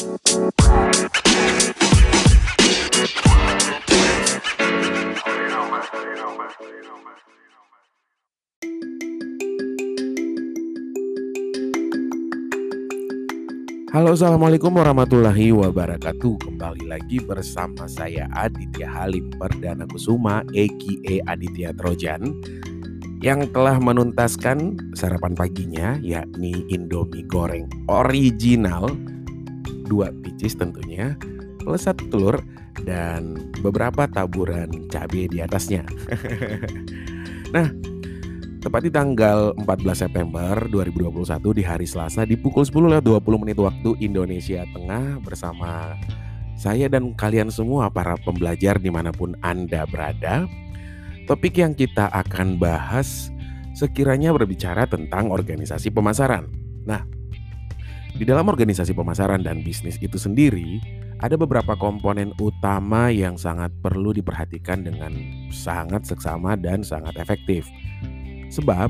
[0.00, 0.16] Halo
[14.16, 21.28] Assalamualaikum warahmatullahi wabarakatuh Kembali lagi bersama saya Aditya Halim Perdana Kusuma a.k.a.
[21.28, 22.24] Aditya Trojan
[23.20, 29.09] Yang telah menuntaskan sarapan paginya yakni Indomie goreng original
[29.90, 31.18] Dua picis tentunya
[31.58, 32.38] Plus satu telur
[32.86, 35.82] dan beberapa taburan cabai di atasnya
[37.54, 37.68] Nah
[38.60, 41.24] Tepat di tanggal 14 September 2021
[41.56, 45.96] di hari Selasa di pukul 10 lewat 20 menit waktu Indonesia Tengah bersama
[46.60, 50.44] saya dan kalian semua para pembelajar di mana pun Anda berada.
[51.24, 53.32] Topik yang kita akan bahas
[53.72, 56.52] sekiranya berbicara tentang organisasi pemasaran.
[56.84, 57.08] Nah,
[58.16, 60.82] di dalam organisasi pemasaran dan bisnis itu sendiri,
[61.20, 65.12] ada beberapa komponen utama yang sangat perlu diperhatikan dengan
[65.52, 67.68] sangat seksama dan sangat efektif.
[68.50, 68.88] Sebab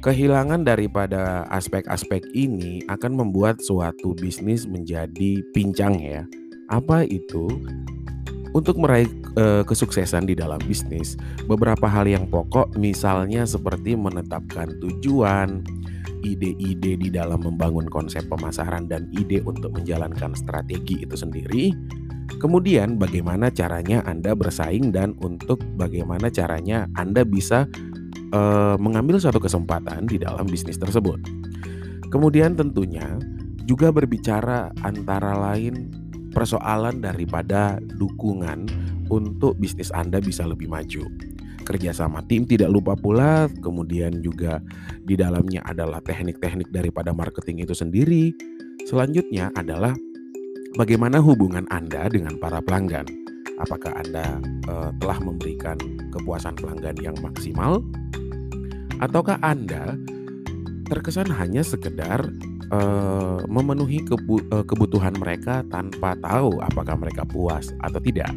[0.00, 6.22] kehilangan daripada aspek-aspek ini akan membuat suatu bisnis menjadi pincang ya.
[6.70, 7.50] Apa itu?
[8.50, 9.06] Untuk meraih
[9.38, 11.14] e, kesuksesan di dalam bisnis,
[11.46, 15.62] beberapa hal yang pokok misalnya seperti menetapkan tujuan,
[16.22, 21.72] ide-ide di dalam membangun konsep pemasaran dan ide untuk menjalankan strategi itu sendiri.
[22.38, 27.66] Kemudian bagaimana caranya Anda bersaing dan untuk bagaimana caranya Anda bisa
[28.30, 31.18] uh, mengambil suatu kesempatan di dalam bisnis tersebut.
[32.10, 33.18] Kemudian tentunya
[33.66, 35.90] juga berbicara antara lain
[36.30, 38.66] persoalan daripada dukungan
[39.10, 41.06] untuk bisnis Anda bisa lebih maju.
[41.70, 44.58] Kerjasama tim tidak lupa pula, kemudian juga
[45.06, 48.34] di dalamnya adalah teknik-teknik daripada marketing itu sendiri.
[48.90, 49.94] Selanjutnya adalah
[50.74, 53.06] bagaimana hubungan Anda dengan para pelanggan.
[53.62, 55.78] Apakah Anda uh, telah memberikan
[56.10, 57.86] kepuasan pelanggan yang maksimal?
[58.98, 59.94] Ataukah Anda
[60.90, 62.34] terkesan hanya sekedar
[62.74, 68.34] uh, memenuhi kebu uh, kebutuhan mereka tanpa tahu apakah mereka puas atau tidak?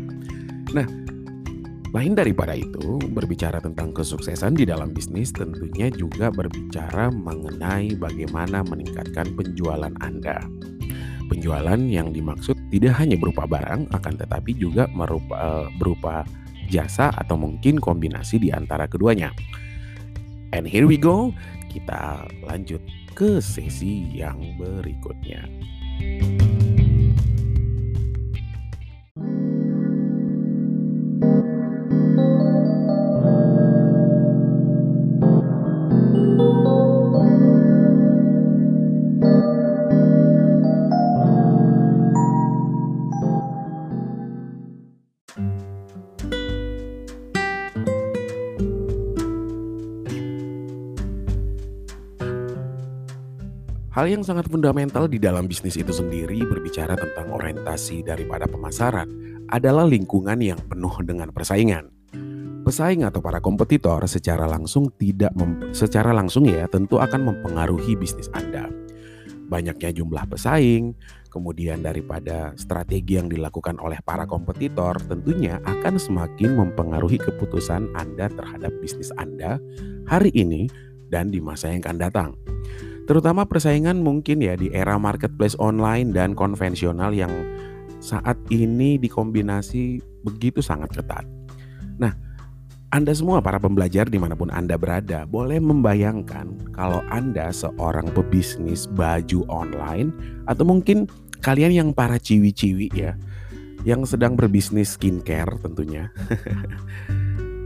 [0.70, 0.86] Nah,
[1.94, 9.38] lain daripada itu, berbicara tentang kesuksesan di dalam bisnis tentunya juga berbicara mengenai bagaimana meningkatkan
[9.38, 10.42] penjualan Anda.
[11.30, 16.26] Penjualan yang dimaksud tidak hanya berupa barang, akan tetapi juga merupa, uh, berupa
[16.74, 19.30] jasa atau mungkin kombinasi di antara keduanya.
[20.50, 21.30] And here we go,
[21.70, 22.82] kita lanjut
[23.14, 25.46] ke sesi yang berikutnya.
[53.94, 59.06] Hal yang sangat fundamental di dalam bisnis itu sendiri berbicara tentang orientasi daripada pemasaran
[59.54, 61.94] adalah lingkungan yang penuh dengan persaingan.
[62.66, 65.30] Pesaing atau para kompetitor secara langsung tidak
[65.78, 68.66] secara langsung ya tentu akan mempengaruhi bisnis Anda.
[69.46, 70.98] Banyaknya jumlah pesaing,
[71.30, 78.74] kemudian daripada strategi yang dilakukan oleh para kompetitor tentunya akan semakin mempengaruhi keputusan Anda terhadap
[78.82, 79.62] bisnis Anda
[80.10, 80.66] hari ini
[81.14, 82.34] dan di masa yang akan datang.
[83.04, 87.32] Terutama persaingan mungkin ya di era marketplace online dan konvensional yang
[88.00, 91.28] saat ini dikombinasi begitu sangat ketat.
[92.00, 92.16] Nah,
[92.92, 98.88] Anda semua para pembelajar di mana pun Anda berada boleh membayangkan kalau Anda seorang pebisnis
[98.88, 100.12] baju online
[100.48, 101.08] atau mungkin
[101.44, 103.20] kalian yang para ciwi-ciwi ya
[103.84, 106.08] yang sedang berbisnis skincare tentunya.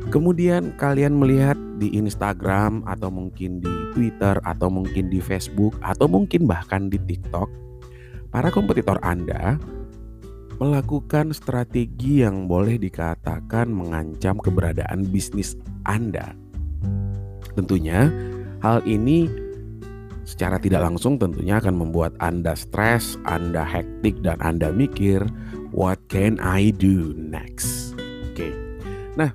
[0.07, 6.47] Kemudian kalian melihat di Instagram atau mungkin di Twitter atau mungkin di Facebook atau mungkin
[6.47, 7.51] bahkan di TikTok,
[8.31, 9.59] para kompetitor Anda
[10.57, 16.33] melakukan strategi yang boleh dikatakan mengancam keberadaan bisnis Anda.
[17.53, 18.07] Tentunya
[18.63, 19.27] hal ini
[20.23, 25.19] secara tidak langsung tentunya akan membuat Anda stres, Anda hektik dan Anda mikir,
[25.75, 27.93] what can I do next?
[28.33, 28.49] Oke.
[29.13, 29.33] Nah,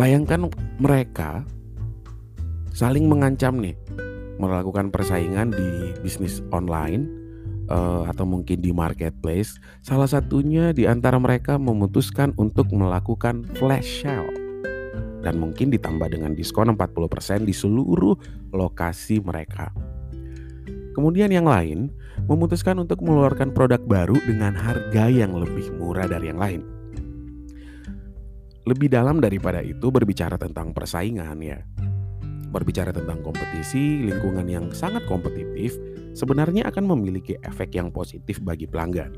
[0.00, 0.48] Bayangkan
[0.80, 1.44] mereka
[2.72, 3.76] saling mengancam nih
[4.40, 7.04] melakukan persaingan di bisnis online
[7.68, 9.60] uh, atau mungkin di marketplace.
[9.84, 14.32] Salah satunya di antara mereka memutuskan untuk melakukan flash sale
[15.20, 18.16] dan mungkin ditambah dengan diskon 40% di seluruh
[18.56, 19.68] lokasi mereka.
[20.96, 21.92] Kemudian yang lain
[22.24, 26.79] memutuskan untuk mengeluarkan produk baru dengan harga yang lebih murah dari yang lain.
[28.70, 31.58] Lebih dalam daripada itu berbicara tentang persaingan ya.
[32.54, 35.74] Berbicara tentang kompetisi, lingkungan yang sangat kompetitif
[36.14, 39.10] sebenarnya akan memiliki efek yang positif bagi pelanggan.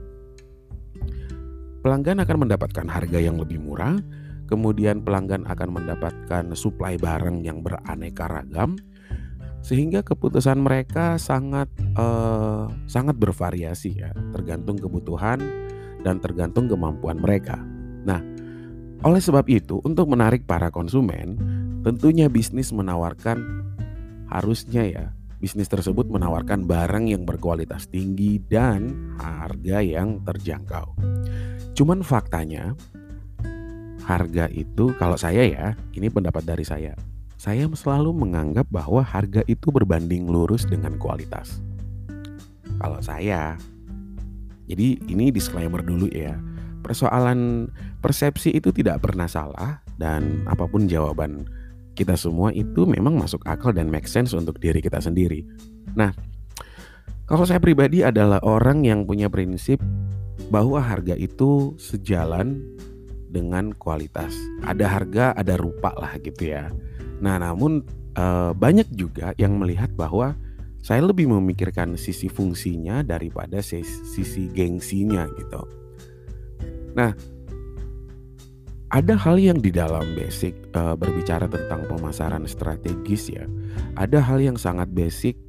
[1.85, 4.01] Pelanggan akan mendapatkan harga yang lebih murah,
[4.49, 8.81] kemudian pelanggan akan mendapatkan suplai barang yang beraneka ragam,
[9.61, 11.69] sehingga keputusan mereka sangat
[12.01, 15.45] uh, sangat bervariasi ya tergantung kebutuhan
[16.01, 17.59] dan tergantung kemampuan mereka.
[18.03, 18.23] Nah,
[19.03, 21.39] oleh sebab itu untuk menarik para konsumen,
[21.83, 23.39] tentunya bisnis menawarkan
[24.31, 25.07] harusnya ya
[25.43, 30.95] bisnis tersebut menawarkan barang yang berkualitas tinggi dan harga yang terjangkau.
[31.75, 32.79] Cuman faktanya
[34.07, 35.67] harga itu kalau saya ya,
[35.99, 36.95] ini pendapat dari saya
[37.43, 41.59] saya selalu menganggap bahwa harga itu berbanding lurus dengan kualitas.
[42.79, 43.59] Kalau saya,
[44.71, 46.39] jadi ini disclaimer dulu ya.
[46.83, 47.71] Persoalan
[48.03, 51.47] persepsi itu tidak pernah salah dan apa pun jawaban
[51.93, 55.45] kita semua itu memang masuk akal dan make sense untuk diri kita sendiri.
[55.95, 56.11] Nah,
[57.29, 59.79] kalau saya pribadi adalah orang yang punya prinsip
[60.51, 62.61] bahwa harga itu sejalan
[63.33, 64.37] dengan kualitas.
[64.65, 66.69] Ada harga, ada rupa lah gitu ya.
[67.25, 67.85] Nah, namun
[68.17, 70.37] uh, banyak juga yang melihat bahwa
[70.83, 75.82] saya lebih memikirkan sisi fungsinya daripada sisi gengsinya gitu.
[76.93, 77.17] Nah,
[78.93, 83.49] ada hal yang di dalam basic uh, berbicara tentang pemasaran strategis ya.
[83.97, 85.41] Ada hal yang sangat basic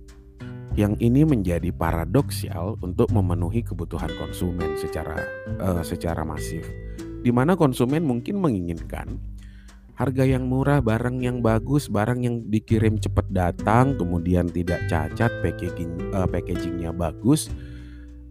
[0.79, 5.19] yang ini menjadi paradoksial untuk memenuhi kebutuhan konsumen secara
[5.59, 6.63] uh, secara masif.
[7.19, 9.19] Di mana konsumen mungkin menginginkan
[9.99, 16.15] harga yang murah, barang yang bagus, barang yang dikirim cepat datang, kemudian tidak cacat, packaging
[16.15, 17.51] uh, packagingnya bagus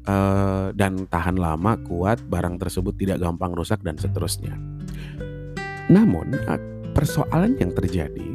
[0.06, 4.54] uh, dan tahan lama, kuat, barang tersebut tidak gampang rusak dan seterusnya.
[5.90, 6.38] Namun
[6.94, 8.30] persoalan yang terjadi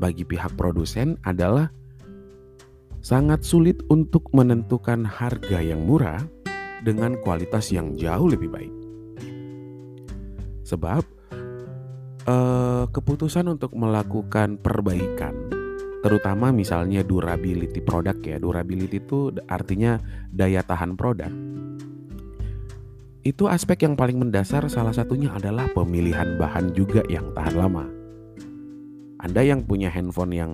[0.00, 1.70] bagi pihak produsen adalah
[3.04, 6.24] sangat sulit untuk menentukan harga yang murah
[6.84, 8.74] dengan kualitas yang jauh lebih baik.
[10.64, 11.04] Sebab
[12.24, 15.63] uh, keputusan untuk melakukan perbaikan
[16.04, 18.36] terutama misalnya durability produk ya.
[18.36, 19.96] Durability itu artinya
[20.28, 21.32] daya tahan produk.
[23.24, 27.88] Itu aspek yang paling mendasar salah satunya adalah pemilihan bahan juga yang tahan lama.
[29.24, 30.52] Anda yang punya handphone yang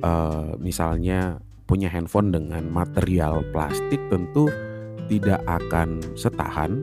[0.00, 4.48] uh, misalnya punya handphone dengan material plastik tentu
[5.12, 6.80] tidak akan setahan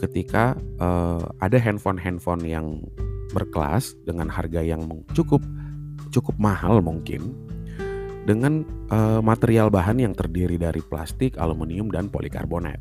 [0.00, 2.80] ketika uh, ada handphone-handphone yang
[3.36, 5.44] berkelas dengan harga yang cukup
[6.14, 7.34] cukup mahal mungkin
[8.24, 12.80] dengan uh, material bahan yang terdiri dari plastik, aluminium dan polikarbonat.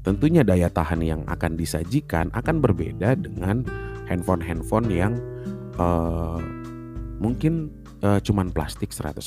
[0.00, 3.62] Tentunya daya tahan yang akan disajikan akan berbeda dengan
[4.10, 5.12] handphone-handphone yang
[5.78, 6.40] uh,
[7.20, 7.70] mungkin
[8.02, 9.22] uh, cuman plastik 100%.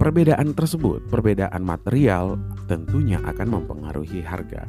[0.00, 4.64] Perbedaan tersebut, perbedaan material tentunya akan mempengaruhi harga.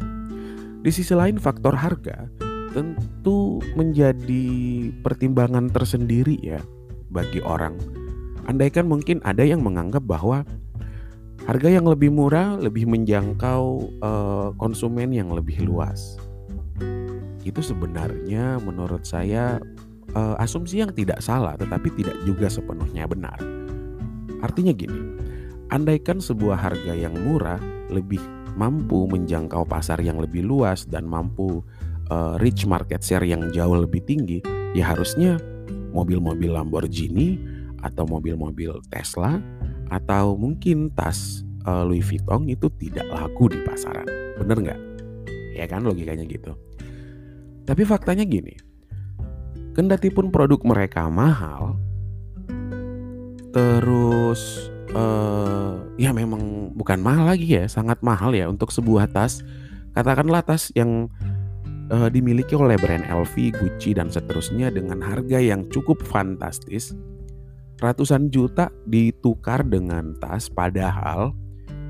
[0.84, 2.28] Di sisi lain faktor harga
[2.74, 4.46] tentu menjadi
[5.06, 6.60] pertimbangan tersendiri ya
[7.14, 7.78] bagi orang.
[8.50, 10.44] Andaikan mungkin ada yang menganggap bahwa
[11.48, 13.64] harga yang lebih murah lebih menjangkau
[14.04, 16.18] uh, konsumen yang lebih luas.
[17.46, 19.62] Itu sebenarnya menurut saya
[20.18, 23.38] uh, asumsi yang tidak salah tetapi tidak juga sepenuhnya benar.
[24.44, 25.00] Artinya gini,
[25.72, 28.20] andaikan sebuah harga yang murah lebih
[28.54, 31.64] mampu menjangkau pasar yang lebih luas dan mampu
[32.10, 34.44] uh, reach market share yang jauh lebih tinggi,
[34.74, 35.38] ya harusnya
[35.94, 37.38] mobil-mobil Lamborghini
[37.86, 39.38] atau mobil-mobil Tesla
[39.92, 44.08] atau mungkin tas uh, Louis Vuitton itu tidak laku di pasaran.
[44.42, 44.82] Bener nggak?
[45.54, 46.58] Ya kan logikanya gitu.
[47.64, 48.58] Tapi faktanya gini,
[49.78, 51.80] kendati pun produk mereka mahal,
[53.56, 59.46] terus uh, ya memang bukan mahal lagi ya, sangat mahal ya untuk sebuah tas.
[59.94, 61.08] Katakanlah tas yang
[61.94, 66.98] uh, dimiliki oleh brand LV, Gucci dan seterusnya dengan harga yang cukup fantastis.
[67.78, 71.36] Ratusan juta ditukar dengan tas padahal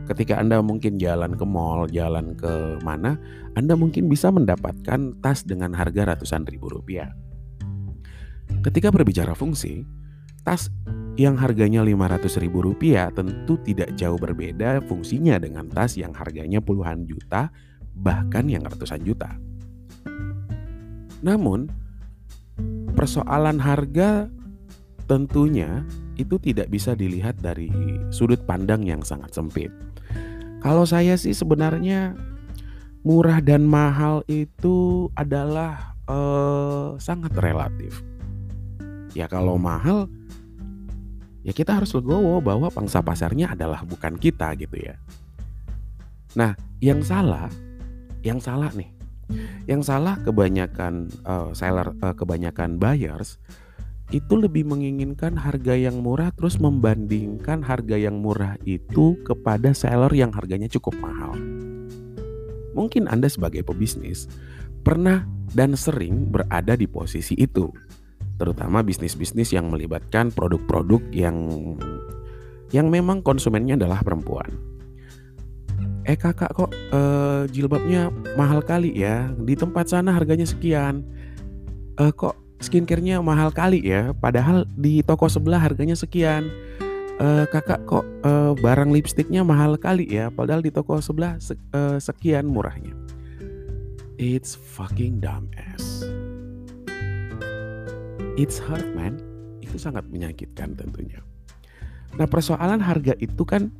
[0.09, 3.15] ketika Anda mungkin jalan ke mall, jalan ke mana,
[3.55, 7.13] Anda mungkin bisa mendapatkan tas dengan harga ratusan ribu rupiah.
[8.65, 9.85] Ketika berbicara fungsi,
[10.43, 10.67] tas
[11.15, 17.05] yang harganya 500 ribu rupiah tentu tidak jauh berbeda fungsinya dengan tas yang harganya puluhan
[17.05, 17.53] juta
[17.93, 19.29] bahkan yang ratusan juta.
[21.23, 21.71] Namun,
[22.93, 24.27] persoalan harga
[25.07, 25.81] tentunya
[26.19, 27.71] itu tidak bisa dilihat dari
[28.13, 29.73] sudut pandang yang sangat sempit.
[30.61, 32.13] Kalau saya sih sebenarnya
[33.03, 37.99] murah dan mahal itu adalah uh, sangat relatif.
[39.17, 40.07] Ya kalau mahal
[41.43, 44.95] ya kita harus legowo bahwa pangsa pasarnya adalah bukan kita gitu ya.
[46.33, 47.49] Nah, yang salah,
[48.25, 48.89] yang salah nih,
[49.65, 53.39] yang salah kebanyakan uh, seller, uh, kebanyakan buyers
[54.13, 60.29] itu lebih menginginkan harga yang murah terus membandingkan harga yang murah itu kepada seller yang
[60.29, 61.33] harganya cukup mahal.
[62.77, 64.29] Mungkin Anda sebagai pebisnis
[64.85, 67.69] pernah dan sering berada di posisi itu
[68.37, 71.37] terutama bisnis-bisnis yang melibatkan produk-produk yang
[72.73, 74.72] yang memang konsumennya adalah perempuan.
[76.03, 81.07] Eh kakak kok eh, jilbabnya mahal kali ya di tempat sana harganya sekian.
[81.95, 86.51] Eh, kok skincarenya mahal kali ya padahal di toko sebelah harganya sekian.
[87.23, 91.97] Eh, kakak kok eh, barang lipstiknya mahal kali ya padahal di toko sebelah se eh,
[92.03, 92.91] sekian murahnya.
[94.19, 96.03] It's fucking dumb ass.
[98.35, 99.23] It's hard man.
[99.63, 101.23] Itu sangat menyakitkan tentunya.
[102.19, 103.71] Nah persoalan harga itu kan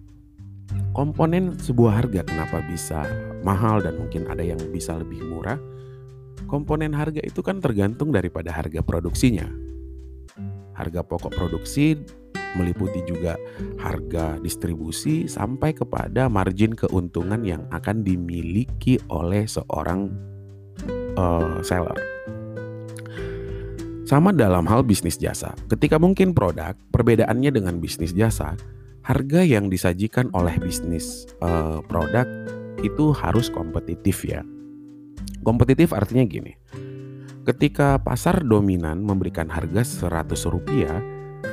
[0.94, 3.04] komponen sebuah harga kenapa bisa
[3.42, 5.58] mahal dan mungkin ada yang bisa lebih murah.
[6.46, 9.50] Komponen harga itu kan tergantung daripada harga produksinya.
[10.74, 11.98] Harga pokok produksi
[12.54, 13.38] meliputi juga
[13.82, 20.14] harga distribusi sampai kepada margin keuntungan yang akan dimiliki oleh seorang
[21.18, 21.98] uh, seller.
[24.04, 25.56] Sama dalam hal bisnis jasa.
[25.72, 28.54] Ketika mungkin produk, perbedaannya dengan bisnis jasa,
[29.04, 32.24] harga yang disajikan oleh bisnis uh, produk
[32.80, 34.42] itu harus kompetitif ya.
[35.44, 36.56] Kompetitif artinya gini.
[37.44, 41.04] Ketika pasar dominan memberikan harga 100 rupiah,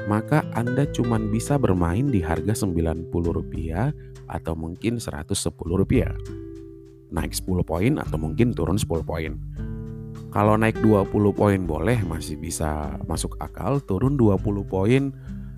[0.06, 3.90] maka Anda cuma bisa bermain di harga 90 rupiah
[4.30, 6.14] atau mungkin 110 rupiah.
[7.10, 9.34] Naik 10 poin atau mungkin turun 10 poin.
[10.30, 14.38] Kalau naik 20 poin boleh masih bisa masuk akal, turun 20
[14.70, 15.10] poin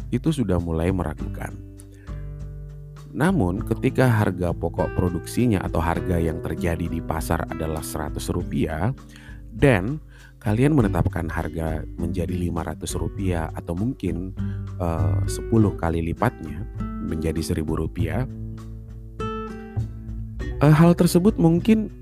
[0.09, 1.72] itu sudah mulai meragukan.
[3.13, 8.97] Namun ketika harga pokok produksinya atau harga yang terjadi di pasar adalah 100 rupiah
[9.53, 10.01] dan
[10.41, 14.33] kalian menetapkan harga menjadi 500 rupiah atau mungkin
[14.81, 16.67] eh, uh, 10 kali lipatnya
[17.05, 18.27] menjadi 1000 rupiah
[20.59, 21.93] uh, hal tersebut mungkin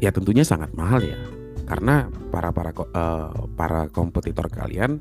[0.00, 1.16] ya tentunya sangat mahal ya
[1.64, 4.98] karena para para uh, para kompetitor kalian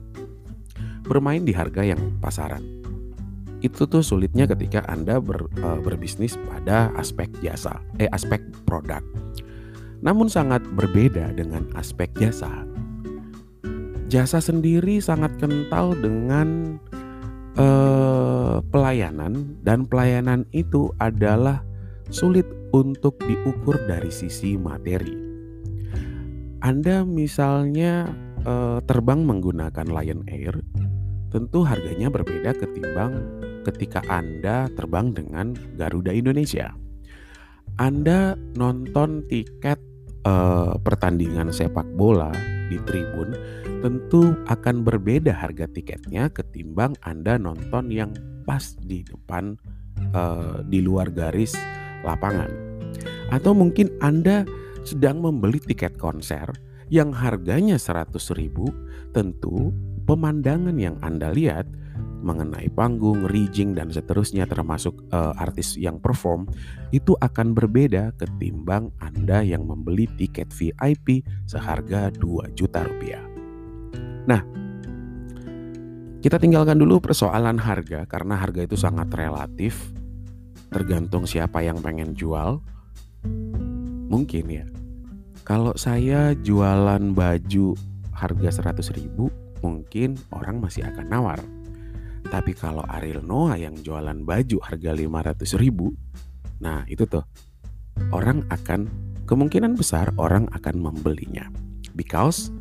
[1.10, 2.79] bermain di harga yang pasaran.
[3.60, 9.04] Itu tuh sulitnya ketika Anda ber, uh, berbisnis pada aspek jasa, eh aspek produk.
[10.00, 12.64] Namun sangat berbeda dengan aspek jasa.
[14.08, 16.80] Jasa sendiri sangat kental dengan
[17.60, 21.62] uh, pelayanan dan pelayanan itu adalah
[22.10, 25.30] sulit untuk diukur dari sisi materi
[26.60, 28.12] anda misalnya
[28.44, 30.60] uh, terbang menggunakan Lion Air,
[31.32, 33.16] tentu harganya berbeda ketimbang
[33.68, 36.72] ketika Anda terbang dengan Garuda Indonesia.
[37.80, 39.80] Anda nonton tiket
[40.28, 42.32] uh, pertandingan sepak bola
[42.68, 43.34] di tribun,
[43.82, 48.12] tentu akan berbeda harga tiketnya ketimbang Anda nonton yang
[48.44, 49.56] pas di depan
[50.12, 51.56] uh, di luar garis
[52.04, 52.52] lapangan.
[53.32, 54.44] Atau mungkin Anda
[54.84, 56.50] sedang membeli tiket konser
[56.90, 58.66] yang harganya 100 ribu,
[59.14, 59.70] tentu
[60.10, 61.70] pemandangan yang Anda lihat
[62.30, 66.46] mengenai panggung, rigging dan seterusnya termasuk uh, artis yang perform
[66.94, 73.26] itu akan berbeda ketimbang Anda yang membeli tiket VIP seharga 2 juta rupiah.
[74.30, 74.46] Nah,
[76.22, 79.90] kita tinggalkan dulu persoalan harga karena harga itu sangat relatif
[80.70, 82.62] tergantung siapa yang pengen jual.
[84.10, 84.66] Mungkin ya
[85.50, 87.74] kalau saya jualan baju
[88.14, 89.34] harga 100 ribu
[89.66, 91.42] mungkin orang masih akan nawar.
[92.28, 95.96] Tapi kalau Ariel Noah yang jualan baju harga 500 ribu,
[96.60, 97.24] nah itu tuh
[98.12, 98.92] orang akan
[99.24, 101.48] kemungkinan besar orang akan membelinya.
[101.96, 102.52] Because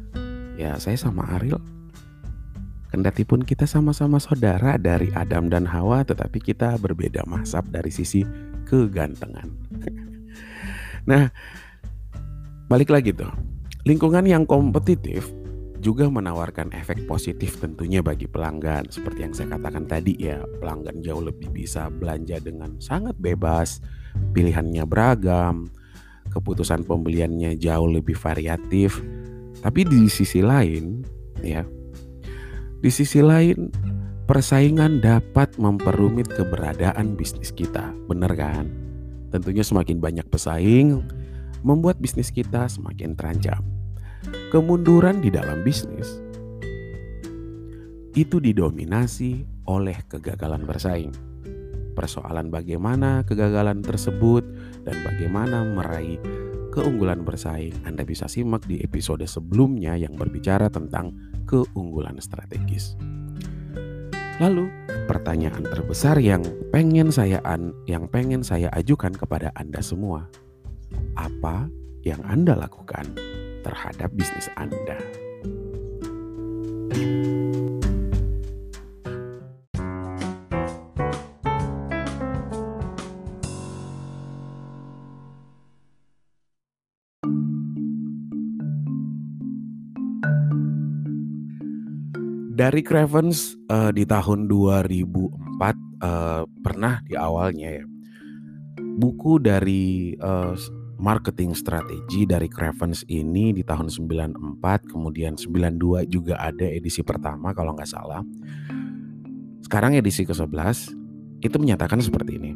[0.55, 1.61] ya saya sama Ariel
[2.89, 8.25] Kendati pun kita sama-sama saudara dari Adam dan Hawa tetapi kita berbeda mazhab dari sisi
[8.65, 9.45] kegantengan.
[11.11, 11.29] nah,
[12.69, 13.33] Balik lagi tuh,
[13.89, 15.33] lingkungan yang kompetitif
[15.79, 18.91] juga menawarkan efek positif tentunya bagi pelanggan.
[18.91, 23.79] Seperti yang saya katakan tadi ya, pelanggan jauh lebih bisa belanja dengan sangat bebas,
[24.35, 25.71] pilihannya beragam,
[26.35, 29.01] keputusan pembeliannya jauh lebih variatif.
[29.59, 31.03] Tapi di sisi lain,
[31.43, 31.63] ya,
[32.79, 33.71] di sisi lain
[34.29, 37.91] persaingan dapat memperumit keberadaan bisnis kita.
[38.07, 38.69] Bener kan?
[39.35, 41.03] Tentunya semakin banyak pesaing,
[41.63, 43.78] membuat bisnis kita semakin terancam.
[44.49, 46.29] Kemunduran di dalam bisnis
[48.19, 51.15] itu didominasi oleh kegagalan bersaing.
[51.95, 54.43] Persoalan bagaimana kegagalan tersebut
[54.83, 56.19] dan bagaimana meraih
[56.75, 61.15] keunggulan bersaing Anda bisa simak di episode sebelumnya yang berbicara tentang
[61.47, 62.99] keunggulan strategis.
[64.39, 64.71] Lalu,
[65.11, 70.31] pertanyaan terbesar yang pengen saya an, yang pengen saya ajukan kepada Anda semua.
[71.19, 71.67] Apa
[72.07, 73.28] yang Anda lakukan
[73.69, 74.97] terhadap bisnis Anda?
[92.59, 95.71] Dari Cravens uh, di tahun 2004 uh,
[96.03, 97.85] eh, pernah di awalnya ya
[98.99, 100.59] buku dari uh,
[100.99, 107.73] marketing strategi dari Cravens ini di tahun 94 kemudian 92 juga ada edisi pertama kalau
[107.79, 108.21] nggak salah.
[109.63, 110.91] Sekarang edisi ke-11
[111.47, 112.53] itu menyatakan seperti ini.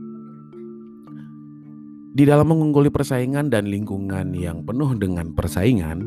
[2.13, 6.05] Di dalam mengungguli persaingan dan lingkungan yang penuh dengan persaingan,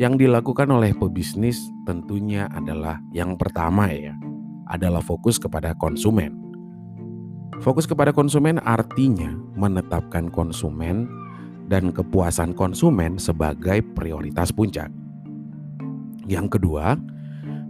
[0.00, 4.16] yang dilakukan oleh pebisnis tentunya adalah yang pertama ya,
[4.72, 6.32] adalah fokus kepada konsumen.
[7.60, 11.08] Fokus kepada konsumen artinya menetapkan konsumen
[11.66, 14.90] dan kepuasan konsumen sebagai prioritas puncak.
[16.26, 16.98] Yang kedua,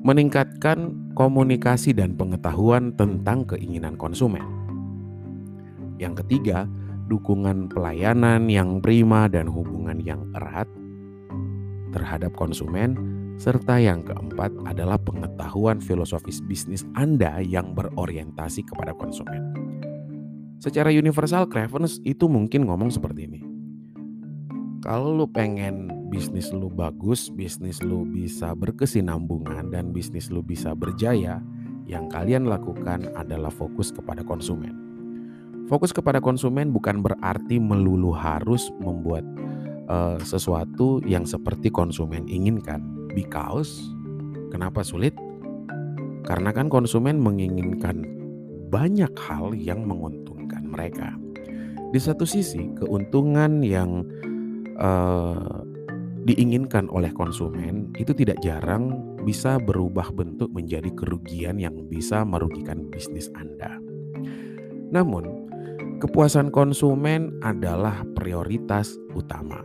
[0.05, 4.45] meningkatkan komunikasi dan pengetahuan tentang keinginan konsumen.
[5.97, 6.69] Yang ketiga,
[7.09, 10.69] dukungan pelayanan yang prima dan hubungan yang erat
[11.97, 12.97] terhadap konsumen,
[13.41, 19.57] serta yang keempat adalah pengetahuan filosofis bisnis Anda yang berorientasi kepada konsumen.
[20.61, 23.46] Secara universal, Cravens itu mungkin ngomong seperti ini.
[24.87, 31.43] Kalau lu pengen bisnis lu bagus, bisnis lu bisa berkesinambungan, dan bisnis lu bisa berjaya,
[31.91, 34.71] yang kalian lakukan adalah fokus kepada konsumen.
[35.67, 39.27] Fokus kepada konsumen bukan berarti melulu harus membuat
[39.91, 42.79] uh, sesuatu yang seperti konsumen inginkan.
[43.11, 43.91] Because
[44.55, 45.19] kenapa sulit?
[46.31, 48.07] Karena kan konsumen menginginkan
[48.71, 51.11] banyak hal yang menguntungkan mereka.
[51.91, 54.07] Di satu sisi, keuntungan yang
[54.81, 55.63] uh,
[56.27, 63.31] diinginkan oleh konsumen itu tidak jarang bisa berubah bentuk menjadi kerugian yang bisa merugikan bisnis
[63.39, 63.79] Anda.
[64.91, 65.51] Namun,
[66.03, 69.63] kepuasan konsumen adalah prioritas utama.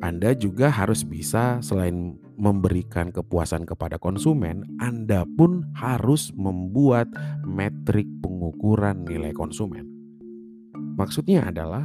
[0.00, 7.12] Anda juga harus bisa selain memberikan kepuasan kepada konsumen, Anda pun harus membuat
[7.44, 9.84] metrik pengukuran nilai konsumen.
[10.96, 11.84] Maksudnya adalah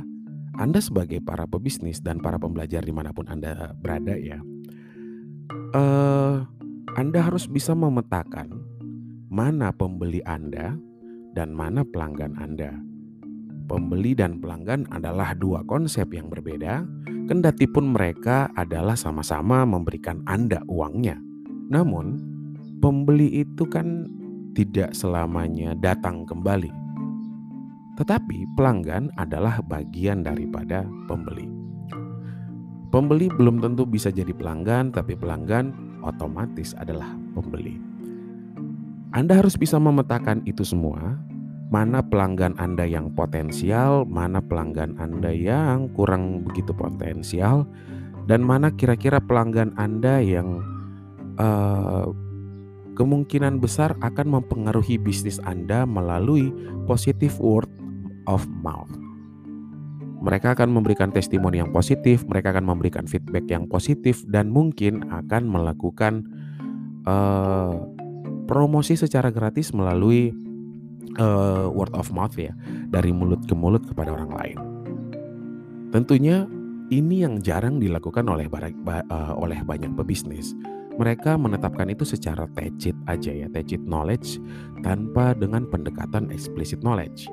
[0.55, 4.39] Anda sebagai para pebisnis dan para pembelajar di mana pun Anda berada ya,
[5.75, 6.43] uh,
[6.95, 8.55] Anda harus bisa memetakan
[9.27, 10.75] mana pembeli Anda
[11.35, 12.71] dan mana pelanggan Anda.
[13.65, 16.85] Pembeli dan pelanggan adalah dua konsep yang berbeda
[17.25, 21.17] Kendati pun mereka adalah sama-sama memberikan Anda uangnya.
[21.73, 22.21] Namun,
[22.77, 24.05] pembeli itu kan
[24.53, 26.84] tidak selamanya datang kembali.
[27.95, 31.47] Tetapi pelanggan adalah bagian daripada pembeli.
[32.91, 35.71] Pembeli belum tentu bisa jadi pelanggan, tapi pelanggan
[36.03, 37.75] otomatis adalah pembeli.
[39.15, 41.15] Anda harus bisa memetakan itu semua
[41.73, 47.65] mana pelanggan Anda yang potensial, mana pelanggan Anda yang kurang begitu potensial,
[48.29, 50.61] dan mana kira-kira pelanggan Anda yang
[51.41, 52.13] uh,
[52.95, 56.53] kemungkinan besar akan mempengaruhi bisnis Anda melalui
[56.85, 57.67] positive word
[58.25, 58.91] of mouth.
[60.25, 65.45] Mereka akan memberikan testimoni yang positif, mereka akan memberikan feedback yang positif, dan mungkin akan
[65.45, 66.25] melakukan
[67.05, 67.77] uh,
[68.49, 70.33] promosi secara gratis melalui
[71.21, 72.53] uh, word of mouth ya
[72.89, 74.57] dari mulut ke mulut kepada orang lain.
[75.93, 76.49] Tentunya
[76.89, 80.53] ini yang jarang dilakukan oleh uh, oleh banyak pebisnis.
[80.95, 84.39] Mereka menetapkan itu secara tacit aja ya, tacit knowledge
[84.79, 87.27] tanpa dengan pendekatan explicit knowledge.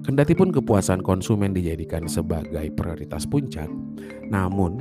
[0.00, 3.68] Kendati pun kepuasan konsumen dijadikan sebagai prioritas puncak,
[4.32, 4.80] namun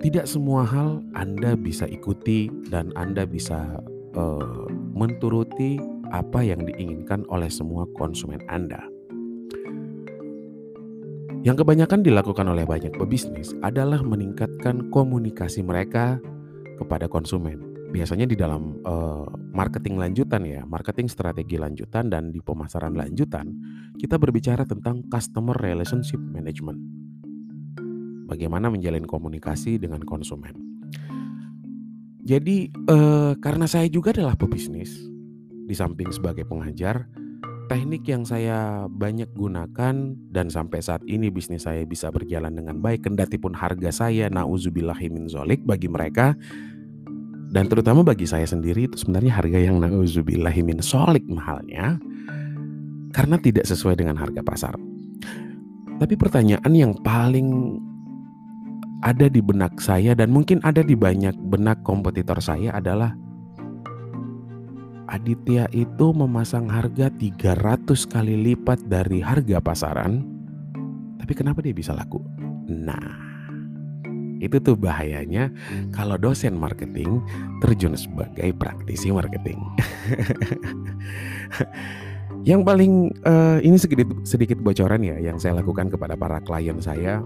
[0.00, 3.84] tidak semua hal Anda bisa ikuti dan Anda bisa
[4.16, 4.64] uh,
[4.96, 5.76] menturuti
[6.08, 8.80] apa yang diinginkan oleh semua konsumen Anda.
[11.40, 16.20] Yang kebanyakan dilakukan oleh banyak pebisnis adalah meningkatkan komunikasi mereka
[16.80, 17.69] kepada konsumen.
[17.90, 23.50] Biasanya di dalam uh, marketing lanjutan ya, marketing strategi lanjutan dan di pemasaran lanjutan,
[23.98, 26.78] kita berbicara tentang customer relationship management.
[28.30, 30.54] Bagaimana menjalin komunikasi dengan konsumen.
[32.22, 34.94] Jadi uh, karena saya juga adalah pebisnis,
[35.66, 37.10] di samping sebagai pengajar,
[37.70, 39.94] teknik yang saya banyak gunakan
[40.34, 45.30] dan sampai saat ini bisnis saya bisa berjalan dengan baik kendati pun harga saya nauzubillahimin
[45.30, 46.34] zolik bagi mereka
[47.50, 51.98] dan terutama bagi saya sendiri itu sebenarnya harga yang nauzubillahimin solik mahalnya
[53.10, 54.78] karena tidak sesuai dengan harga pasar.
[55.98, 57.76] Tapi pertanyaan yang paling
[59.02, 63.18] ada di benak saya dan mungkin ada di banyak benak kompetitor saya adalah
[65.10, 70.22] Aditya itu memasang harga 300 kali lipat dari harga pasaran
[71.18, 72.22] tapi kenapa dia bisa laku?
[72.70, 73.29] Nah,
[74.40, 75.52] itu tuh bahayanya
[75.92, 77.20] kalau dosen marketing
[77.60, 79.60] terjun sebagai praktisi marketing.
[82.48, 87.20] yang paling uh, ini sedikit sedikit bocoran ya yang saya lakukan kepada para klien saya.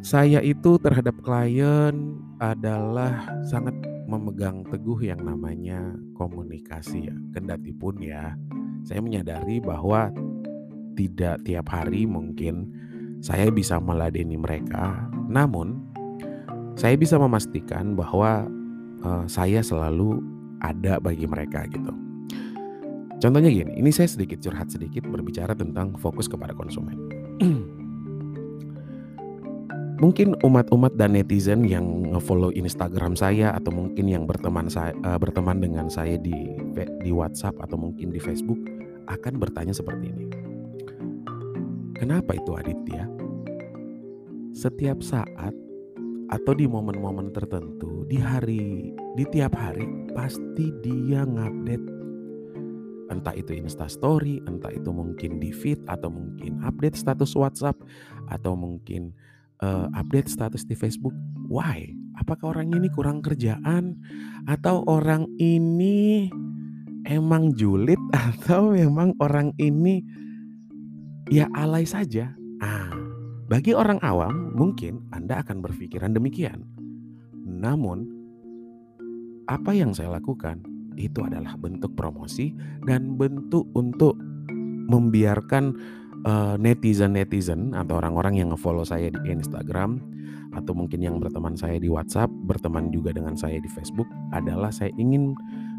[0.00, 3.74] Saya itu terhadap klien adalah sangat
[4.06, 5.82] memegang teguh yang namanya
[6.14, 7.16] komunikasi ya.
[7.34, 8.38] Kendati pun ya,
[8.86, 10.14] saya menyadari bahwa
[10.94, 12.70] tidak tiap hari mungkin
[13.20, 15.82] saya bisa meladeni mereka, namun
[16.76, 18.48] saya bisa memastikan bahwa
[19.04, 20.20] uh, saya selalu
[20.60, 21.92] ada bagi mereka gitu.
[23.16, 26.96] Contohnya gini, ini saya sedikit curhat sedikit berbicara tentang fokus kepada konsumen.
[29.96, 35.56] mungkin umat-umat dan netizen yang nge-follow Instagram saya atau mungkin yang berteman saya uh, berteman
[35.60, 38.60] dengan saya di di WhatsApp atau mungkin di Facebook
[39.08, 40.45] akan bertanya seperti ini.
[41.96, 43.16] Kenapa itu Aditya?
[44.56, 45.52] setiap saat
[46.32, 49.84] atau di momen-momen tertentu di hari di tiap hari
[50.16, 51.92] pasti dia ngupdate
[53.06, 57.78] entah itu Insta Story, entah itu mungkin di feed atau mungkin update status WhatsApp
[58.26, 59.14] atau mungkin
[59.62, 61.14] uh, update status di Facebook.
[61.46, 61.94] Why?
[62.18, 63.94] Apakah orang ini kurang kerjaan
[64.50, 66.26] atau orang ini
[67.06, 68.00] emang julid
[68.34, 70.02] atau memang orang ini
[71.30, 72.32] ya alay saja?
[72.62, 72.90] Ah,
[73.46, 76.66] bagi orang awam, mungkin Anda akan berpikiran demikian.
[77.46, 78.10] Namun,
[79.46, 80.62] apa yang saya lakukan
[80.98, 82.56] itu adalah bentuk promosi
[82.88, 84.18] dan bentuk untuk
[84.90, 85.76] membiarkan
[86.26, 90.02] uh, netizen-netizen atau orang-orang yang nge-follow saya di Instagram
[90.56, 94.90] atau mungkin yang berteman saya di WhatsApp, berteman juga dengan saya di Facebook adalah saya
[94.96, 95.36] ingin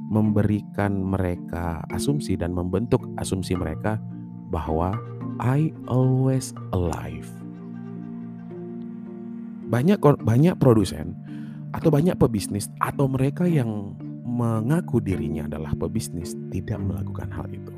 [0.07, 3.99] memberikan mereka asumsi dan membentuk asumsi mereka
[4.47, 4.95] bahwa
[5.38, 7.30] I always alive
[9.67, 11.12] banyak banyak produsen
[11.76, 17.73] atau banyak pebisnis atau mereka yang mengaku dirinya adalah pebisnis tidak melakukan hal itu.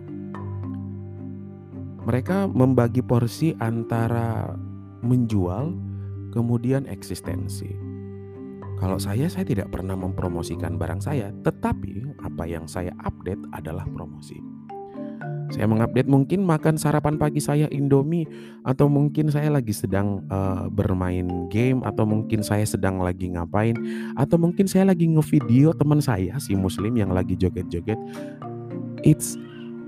[2.06, 4.54] Mereka membagi porsi antara
[5.02, 5.74] menjual
[6.34, 7.70] kemudian eksistensi.
[8.80, 14.40] Kalau saya saya tidak pernah mempromosikan barang saya, tetapi apa yang saya update adalah promosi.
[15.50, 18.30] Saya mengupdate mungkin makan sarapan pagi saya Indomie
[18.62, 23.74] atau mungkin saya lagi sedang uh, bermain game atau mungkin saya sedang lagi ngapain
[24.14, 27.98] atau mungkin saya lagi ngevideo teman saya si muslim yang lagi joget-joget.
[29.02, 29.34] It's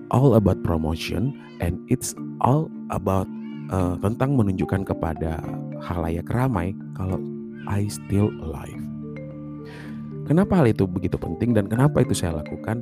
[0.10, 3.30] all about promotion and it's all about
[3.70, 5.40] uh, tentang menunjukkan kepada
[5.82, 7.22] halayak ramai kalau
[7.70, 8.82] I still alive.
[10.26, 12.82] Kenapa hal itu begitu penting dan kenapa itu saya lakukan?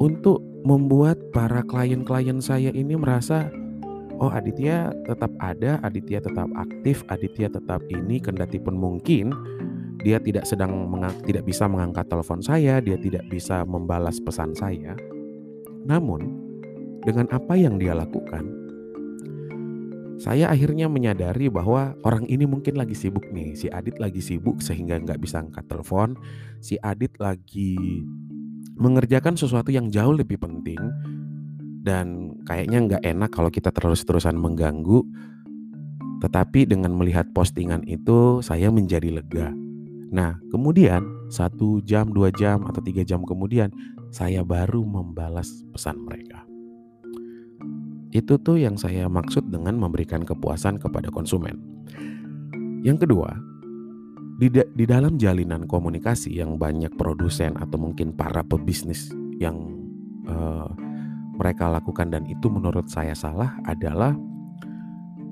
[0.00, 3.52] Untuk membuat para klien-klien saya ini merasa
[4.16, 9.28] oh Aditya tetap ada, Aditya tetap aktif, Aditya tetap ini kendati pun mungkin
[10.00, 10.88] dia tidak sedang
[11.28, 14.96] tidak bisa mengangkat telepon saya, dia tidak bisa membalas pesan saya.
[15.84, 16.32] Namun
[17.04, 18.48] dengan apa yang dia lakukan,
[20.16, 23.52] saya akhirnya menyadari bahwa orang ini mungkin lagi sibuk nih.
[23.52, 26.16] Si Adit lagi sibuk sehingga nggak bisa angkat telepon.
[26.64, 28.04] Si Adit lagi
[28.80, 30.80] mengerjakan sesuatu yang jauh lebih penting
[31.84, 35.04] dan kayaknya nggak enak kalau kita terus-terusan mengganggu.
[36.20, 39.52] Tetapi dengan melihat postingan itu saya menjadi lega.
[40.12, 43.72] Nah kemudian satu jam, dua jam atau tiga jam kemudian
[44.12, 46.44] saya baru membalas pesan mereka.
[48.10, 51.56] Itu tuh yang saya maksud dengan memberikan kepuasan kepada konsumen.
[52.82, 53.38] Yang kedua,
[54.40, 59.76] di, di dalam jalinan komunikasi yang banyak produsen atau mungkin para pebisnis yang
[60.24, 60.72] uh,
[61.36, 64.16] mereka lakukan dan itu menurut saya salah adalah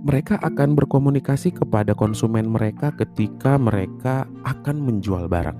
[0.04, 5.58] mereka akan berkomunikasi kepada konsumen mereka ketika mereka akan menjual barang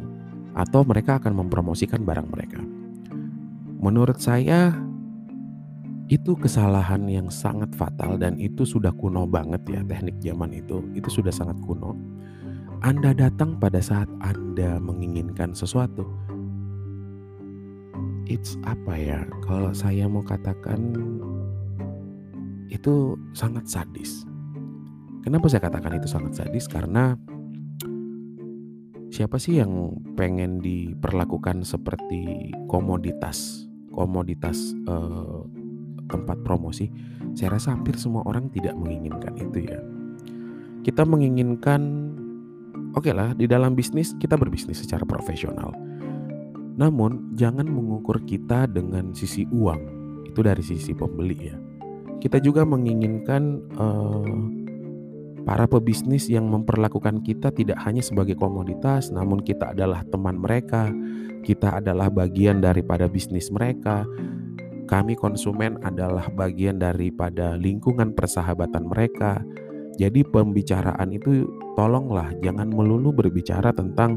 [0.53, 2.61] atau mereka akan mempromosikan barang mereka.
[3.81, 4.77] Menurut saya
[6.09, 10.85] itu kesalahan yang sangat fatal dan itu sudah kuno banget ya teknik zaman itu.
[10.93, 12.18] Itu sudah sangat kuno.
[12.81, 16.07] Anda datang pada saat Anda menginginkan sesuatu.
[18.29, 19.21] It's apa ya?
[19.49, 20.95] Kalau saya mau katakan
[22.69, 24.23] itu sangat sadis.
[25.25, 26.69] Kenapa saya katakan itu sangat sadis?
[26.69, 27.17] Karena
[29.09, 35.43] siapa sih yang pengen diperlakukan seperti komoditas komoditas uh,
[36.07, 36.87] tempat promosi,
[37.35, 39.83] saya rasa hampir semua orang tidak menginginkan itu ya.
[40.87, 42.08] Kita menginginkan,
[42.99, 45.71] oke okay lah, di dalam bisnis kita berbisnis secara profesional.
[46.75, 49.81] Namun jangan mengukur kita dengan sisi uang,
[50.27, 51.55] itu dari sisi pembeli ya.
[52.19, 54.35] Kita juga menginginkan uh,
[55.47, 60.91] para pebisnis yang memperlakukan kita tidak hanya sebagai komoditas, namun kita adalah teman mereka,
[61.47, 64.03] kita adalah bagian daripada bisnis mereka.
[64.89, 69.39] Kami konsumen adalah bagian daripada lingkungan persahabatan mereka.
[69.99, 74.15] Jadi pembicaraan itu tolonglah jangan melulu berbicara tentang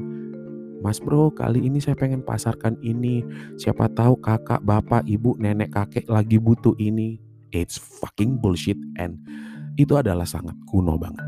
[0.82, 3.22] Mas bro kali ini saya pengen pasarkan ini.
[3.62, 7.22] Siapa tahu kakak, bapak, ibu, nenek, kakek lagi butuh ini.
[7.54, 9.22] It's fucking bullshit and
[9.78, 11.22] itu adalah sangat kuno banget.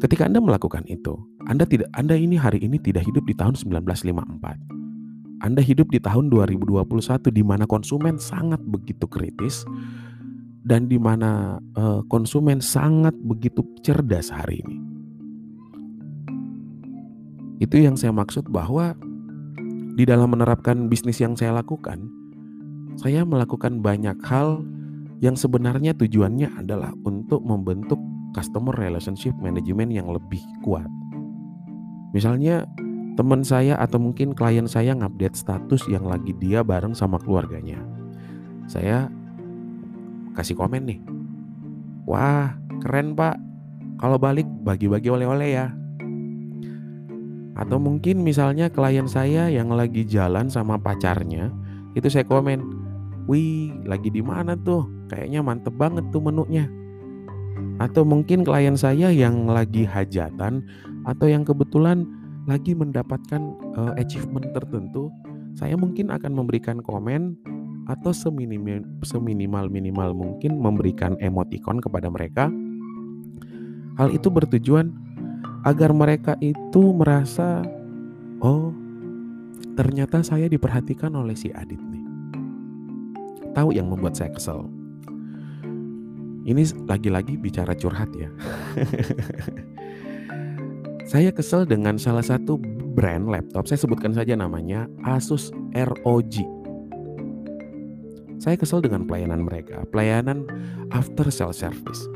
[0.00, 1.16] Ketika Anda melakukan itu,
[1.48, 5.44] Anda tidak Anda ini hari ini tidak hidup di tahun 1954.
[5.44, 9.68] Anda hidup di tahun 2021 di mana konsumen sangat begitu kritis
[10.64, 14.76] dan di mana uh, konsumen sangat begitu cerdas hari ini.
[17.60, 18.96] Itu yang saya maksud bahwa
[19.94, 22.10] di dalam menerapkan bisnis yang saya lakukan,
[22.98, 24.64] saya melakukan banyak hal
[25.22, 28.00] yang sebenarnya tujuannya adalah untuk membentuk
[28.34, 30.88] customer relationship management yang lebih kuat.
[32.10, 32.66] Misalnya
[33.14, 37.78] teman saya atau mungkin klien saya ngupdate status yang lagi dia bareng sama keluarganya.
[38.66, 39.06] Saya
[40.34, 41.00] kasih komen nih.
[42.04, 42.52] Wah,
[42.84, 43.40] keren pak.
[43.96, 45.66] Kalau balik bagi-bagi oleh-oleh ya.
[47.54, 51.54] Atau mungkin misalnya klien saya yang lagi jalan sama pacarnya,
[51.94, 52.60] itu saya komen,
[53.30, 54.90] "Wih, lagi di mana tuh?
[55.06, 56.66] Kayaknya mantep banget tuh menunya."
[57.82, 60.62] atau mungkin klien saya yang lagi hajatan
[61.04, 62.06] atau yang kebetulan
[62.44, 63.40] lagi mendapatkan
[63.74, 65.08] uh, achievement tertentu,
[65.56, 67.34] saya mungkin akan memberikan komen
[67.84, 72.48] atau seminimal minimal mungkin memberikan emoticon kepada mereka.
[74.00, 74.90] Hal itu bertujuan
[75.64, 77.64] agar mereka itu merasa
[78.40, 78.72] oh
[79.74, 82.04] ternyata saya diperhatikan oleh si Adit nih.
[83.54, 84.66] Tahu yang membuat saya kesel.
[86.44, 88.28] Ini lagi-lagi bicara curhat ya.
[91.12, 92.60] saya kesel dengan salah satu
[92.94, 96.53] brand laptop, saya sebutkan saja namanya Asus ROG.
[98.42, 100.44] Saya kesel dengan pelayanan mereka, pelayanan
[100.90, 102.06] after sale service.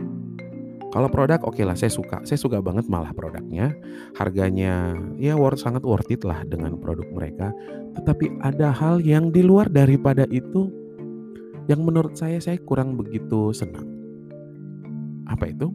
[0.89, 3.77] Kalau produk oke okay lah saya suka, saya suka banget malah produknya.
[4.17, 7.53] Harganya ya worth sangat worth it lah dengan produk mereka.
[7.93, 10.73] Tetapi ada hal yang di luar daripada itu
[11.69, 13.85] yang menurut saya saya kurang begitu senang.
[15.29, 15.69] Apa itu?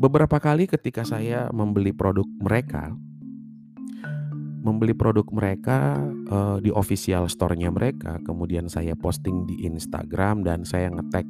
[0.00, 2.96] Beberapa kali ketika saya membeli produk mereka,
[4.66, 10.90] membeli produk mereka uh, di official store-nya mereka, kemudian saya posting di Instagram dan saya
[10.90, 11.22] ngetek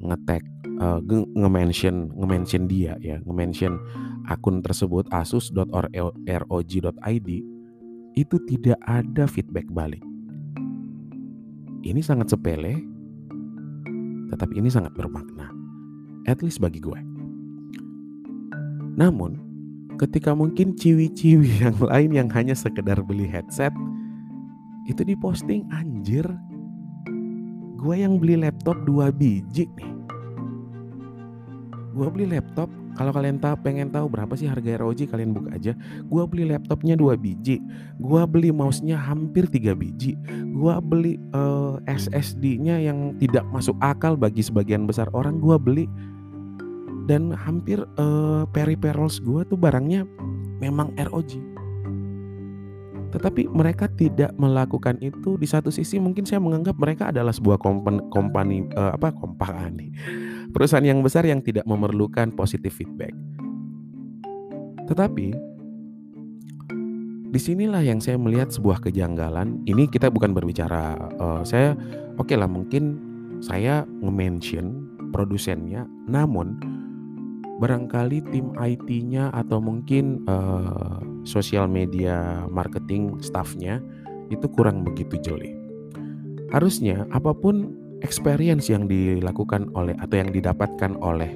[0.00, 0.40] ngetek
[0.80, 1.04] uh,
[1.36, 3.76] nge-mention nge-mention dia ya, nge-mention
[4.32, 7.28] akun tersebut asus.rog.id
[8.12, 10.00] itu tidak ada feedback balik.
[11.84, 12.80] Ini sangat sepele,
[14.32, 15.52] tetapi ini sangat bermakna
[16.24, 17.00] at least bagi gue.
[18.96, 19.51] Namun,
[20.00, 23.72] ketika mungkin ciwi-ciwi yang lain yang hanya sekedar beli headset
[24.88, 26.26] itu diposting anjir
[27.82, 29.90] gue yang beli laptop dua biji nih.
[31.92, 35.74] Gue beli laptop kalau kalian tahu pengen tahu berapa sih harga ROG kalian buka aja.
[36.06, 37.58] Gue beli laptopnya dua biji
[37.98, 40.18] gue beli mouse-nya hampir tiga biji
[40.52, 45.84] gue beli uh, eh, SSD-nya yang tidak masuk akal bagi sebagian besar orang gue beli
[47.10, 50.06] dan hampir uh, peripherals gue tuh barangnya
[50.62, 51.52] memang ROG
[53.12, 55.36] tetapi mereka tidak melakukan itu.
[55.36, 59.92] Di satu sisi mungkin saya menganggap mereka adalah sebuah kompani, kompani uh, apa kompani.
[60.56, 63.12] Perusahaan yang besar yang tidak memerlukan positif feedback.
[64.88, 65.52] Tetapi
[67.32, 69.60] di sinilah yang saya melihat sebuah kejanggalan.
[69.68, 71.76] Ini kita bukan berbicara uh, saya
[72.16, 72.96] oke okay lah mungkin
[73.44, 76.56] saya nge-mention produsennya namun
[77.62, 83.78] barangkali tim IT-nya atau mungkin uh, sosial media marketing staffnya
[84.34, 85.54] itu kurang begitu jeli.
[86.50, 87.70] Harusnya apa pun
[88.02, 91.30] experience yang dilakukan oleh atau yang didapatkan oleh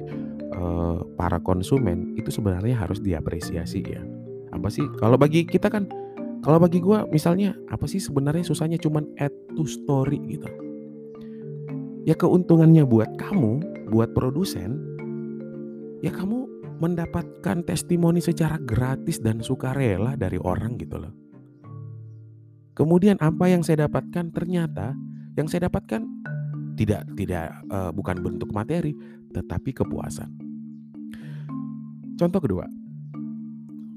[0.51, 4.03] uh, para konsumen itu sebenarnya harus diapresiasi ya.
[4.51, 5.87] Apa sih kalau bagi kita kan
[6.43, 10.51] kalau bagi gue misalnya apa sih sebenarnya susahnya cuman add to story gitu.
[12.03, 14.96] Ya keuntungannya buat kamu, buat produsen,
[16.01, 16.45] ya kamu
[16.77, 21.13] mendapatkan testimoni secara gratis dan sukarela dari orang gitu loh.
[22.77, 24.93] Kemudian apa yang saya dapatkan ternyata
[25.33, 26.05] yang saya dapatkan
[26.77, 28.93] tidak tidak uh, bukan bentuk materi
[29.33, 30.29] tetapi kepuasan.
[32.17, 32.65] Contoh kedua,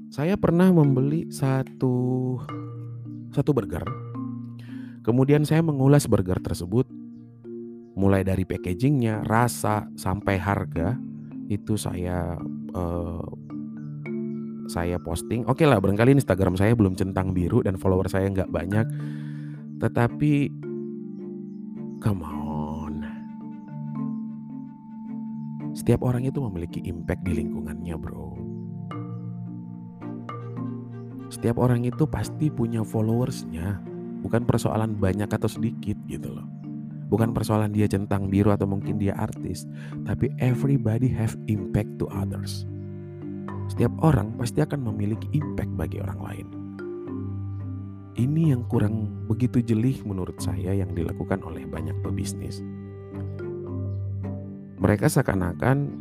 [0.09, 2.37] saya pernah membeli satu
[3.29, 3.85] satu burger.
[5.01, 6.89] Kemudian saya mengulas burger tersebut
[7.93, 10.97] mulai dari packagingnya, rasa sampai harga
[11.51, 12.39] itu saya
[12.71, 13.27] uh,
[14.71, 15.43] saya posting.
[15.51, 18.87] Oke okay lah, barangkali Instagram saya belum centang biru dan follower saya nggak banyak.
[19.83, 20.33] Tetapi,
[21.99, 22.95] come on.
[25.75, 28.31] Setiap orang itu memiliki impact di lingkungannya, bro.
[31.31, 33.83] Setiap orang itu pasti punya followersnya.
[34.21, 36.60] Bukan persoalan banyak atau sedikit gitu loh.
[37.11, 39.67] Bukan persoalan dia centang biru atau mungkin dia artis,
[40.07, 42.63] tapi everybody have impact to others.
[43.67, 46.47] Setiap orang pasti akan memiliki impact bagi orang lain.
[48.15, 52.63] Ini yang kurang begitu jelih menurut saya yang dilakukan oleh banyak pebisnis.
[54.79, 55.91] Mereka seakan-akan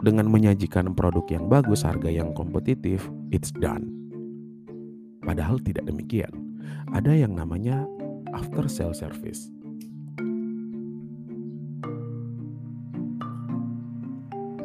[0.00, 3.92] dengan menyajikan produk yang bagus, harga yang kompetitif, it's done.
[5.20, 6.32] Padahal tidak demikian.
[6.96, 7.84] Ada yang namanya
[8.32, 9.52] after sale service.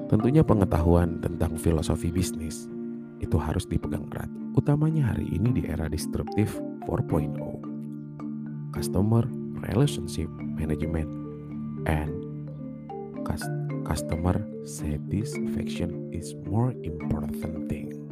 [0.06, 2.70] Tentunya pengetahuan tentang filosofi bisnis
[3.18, 7.34] itu harus dipegang erat, utamanya hari ini di era disruptif 4.0.
[8.70, 9.26] Customer
[9.66, 11.10] Relationship Management
[11.90, 12.14] and
[13.86, 18.05] customer satisfaction is more important thing.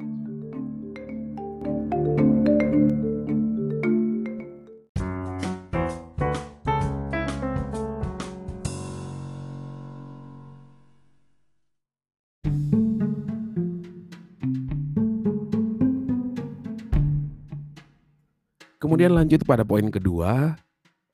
[19.04, 20.56] Kemudian lanjut pada poin kedua,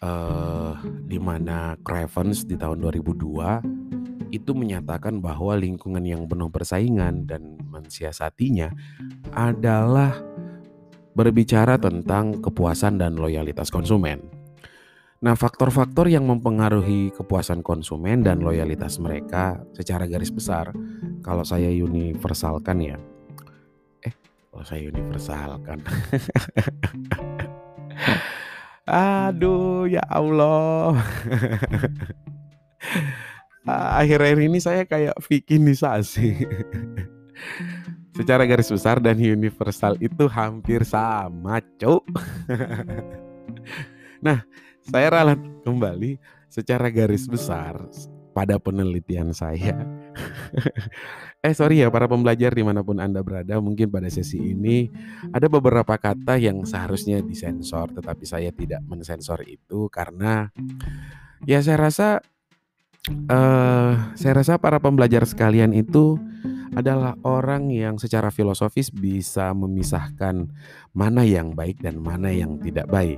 [0.05, 0.73] uh,
[1.09, 8.69] di mana Cravens di tahun 2002 itu menyatakan bahwa lingkungan yang penuh persaingan dan mensiasatinya
[9.33, 10.21] adalah
[11.17, 14.21] berbicara tentang kepuasan dan loyalitas konsumen.
[15.25, 20.69] Nah, faktor-faktor yang mempengaruhi kepuasan konsumen dan loyalitas mereka secara garis besar,
[21.25, 23.01] kalau saya universalkan ya,
[24.05, 24.13] eh,
[24.53, 25.81] kalau saya universalkan,
[28.89, 30.97] Aduh, ya Allah.
[33.69, 36.47] Akhir-akhir ini saya kayak vikinisasi.
[38.17, 42.03] Secara garis besar dan universal itu hampir sama, cuk.
[44.25, 44.41] nah,
[44.83, 46.17] saya ralat kembali
[46.49, 47.77] secara garis besar
[48.33, 49.77] pada penelitian saya.
[51.39, 54.91] eh sorry ya para pembelajar di mana pun Anda berada mungkin pada sesi ini
[55.31, 60.51] ada beberapa kata yang seharusnya disensor tetapi saya tidak mensensor itu karena
[61.47, 62.07] ya saya rasa
[63.31, 66.19] uh, saya rasa para pembelajar sekalian itu
[66.75, 70.45] adalah orang yang secara filosofis bisa memisahkan
[70.93, 73.17] mana yang baik dan mana yang tidak baik.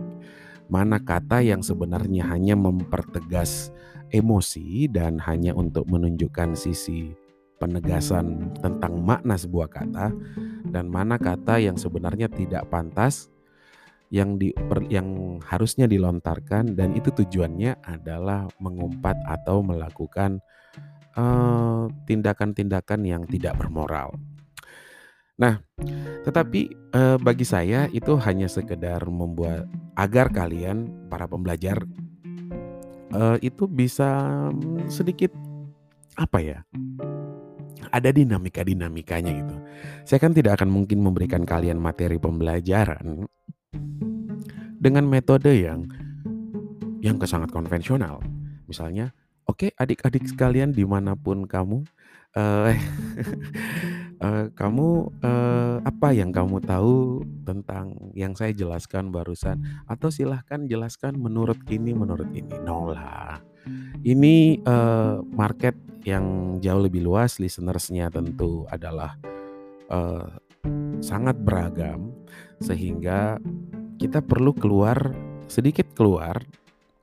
[0.71, 3.75] Mana kata yang sebenarnya hanya mempertegas
[4.07, 7.11] emosi dan hanya untuk menunjukkan sisi
[7.61, 10.09] penegasan tentang makna sebuah kata
[10.73, 13.29] dan mana kata yang sebenarnya tidak pantas
[14.11, 14.51] yang di
[14.89, 20.41] yang harusnya dilontarkan dan itu tujuannya adalah mengumpat atau melakukan
[21.15, 24.17] eh, tindakan-tindakan yang tidak bermoral.
[25.41, 25.57] Nah,
[26.21, 29.65] tetapi uh, bagi saya itu hanya sekedar membuat
[29.97, 31.81] agar kalian para pembelajar
[33.09, 34.21] uh, itu bisa
[34.53, 35.33] mm, sedikit
[36.13, 36.59] apa ya?
[37.91, 39.55] Ada dinamika-dinamikanya gitu.
[40.07, 43.27] Saya kan tidak akan mungkin memberikan kalian materi pembelajaran
[44.81, 45.85] dengan metode yang
[47.03, 48.23] yang sangat konvensional.
[48.65, 49.11] Misalnya,
[49.45, 51.83] oke okay, adik-adik sekalian di mana pun kamu,
[52.37, 52.71] uh,
[54.21, 54.87] uh, kamu
[55.21, 61.91] uh, apa yang kamu tahu tentang yang saya jelaskan barusan atau silahkan jelaskan menurut ini
[61.91, 63.41] menurut ini no lah
[64.01, 65.75] ini uh, market
[66.05, 69.17] yang jauh lebih luas listenersnya tentu adalah
[69.89, 70.25] uh,
[71.01, 72.13] sangat beragam
[72.61, 73.41] sehingga
[73.97, 75.13] kita perlu keluar
[75.45, 76.41] sedikit keluar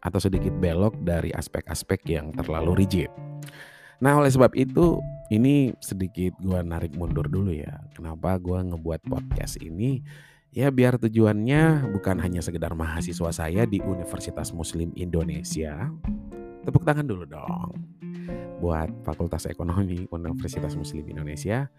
[0.03, 3.11] atau sedikit belok dari aspek-aspek yang terlalu rigid.
[3.99, 5.03] Nah oleh sebab itu
[5.35, 7.83] ini sedikit gue narik mundur dulu ya.
[7.95, 10.03] Kenapa gue ngebuat podcast ini?
[10.55, 15.91] Ya biar tujuannya bukan hanya sekedar mahasiswa saya di Universitas Muslim Indonesia.
[16.65, 17.99] Tepuk tangan dulu dong
[18.59, 21.71] buat Fakultas Ekonomi Universitas Muslim Indonesia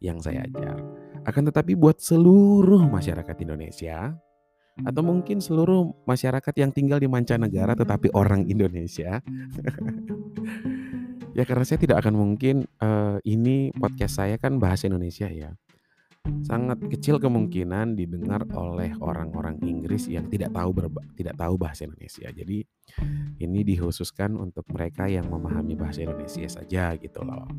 [0.00, 0.76] yang saya ajar.
[1.24, 4.12] Akan tetapi buat seluruh masyarakat Indonesia
[4.84, 9.24] atau mungkin seluruh masyarakat yang tinggal di mancanegara tetapi orang Indonesia.
[11.36, 15.56] ya karena saya tidak akan mungkin uh, ini podcast saya kan bahasa Indonesia ya.
[16.46, 22.30] Sangat kecil kemungkinan didengar oleh orang-orang Inggris yang tidak tahu berba tidak tahu bahasa Indonesia.
[22.30, 22.62] Jadi
[23.42, 27.50] ini dikhususkan untuk mereka yang memahami bahasa Indonesia saja gitu loh.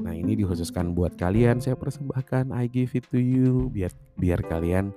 [0.00, 4.90] Nah ini dikhususkan buat kalian saya persembahkan I give it to you biar biar kalian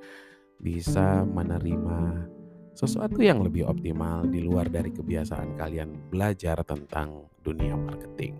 [0.57, 2.31] bisa menerima
[2.73, 8.33] sesuatu yang lebih optimal di luar dari kebiasaan kalian belajar tentang dunia marketing.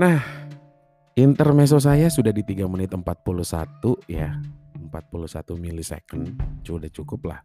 [0.00, 0.45] Nah,
[1.16, 3.02] intermezzo saya sudah di 3 menit 41
[4.06, 4.36] ya.
[4.76, 7.40] 41 milisecond sudah cukup lah.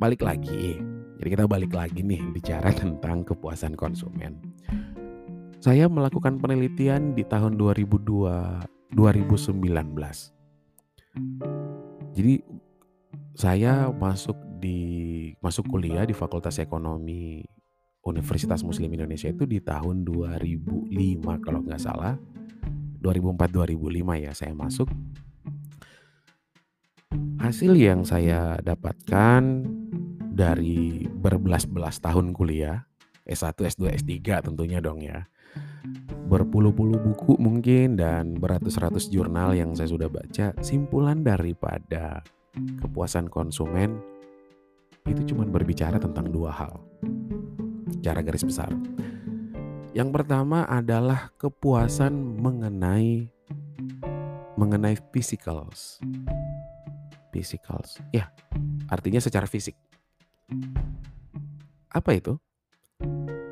[0.00, 0.80] Balik lagi.
[1.20, 4.40] Jadi kita balik lagi nih bicara tentang kepuasan konsumen.
[5.62, 9.72] Saya melakukan penelitian di tahun 2002 2019
[12.12, 12.34] jadi
[13.32, 14.78] saya masuk di
[15.40, 17.40] masuk kuliah di Fakultas Ekonomi
[18.04, 20.92] Universitas Muslim Indonesia itu di tahun 2005
[21.44, 22.20] kalau nggak salah
[23.02, 24.88] 2004-2005 ya saya masuk
[27.42, 29.66] hasil yang saya dapatkan
[30.32, 32.88] dari berbelas-belas tahun kuliah
[33.28, 35.26] S1, S2, S3 tentunya dong ya
[36.32, 42.24] berpuluh-puluh buku mungkin dan beratus-ratus jurnal yang saya sudah baca, simpulan daripada
[42.56, 44.00] kepuasan konsumen
[45.04, 46.80] itu cuma berbicara tentang dua hal.
[48.00, 48.70] Cara garis besar.
[49.92, 53.28] Yang pertama adalah kepuasan mengenai
[54.56, 56.00] mengenai physicals.
[57.28, 58.00] Physicals.
[58.08, 58.32] Ya,
[58.88, 59.76] artinya secara fisik.
[61.92, 62.40] Apa itu?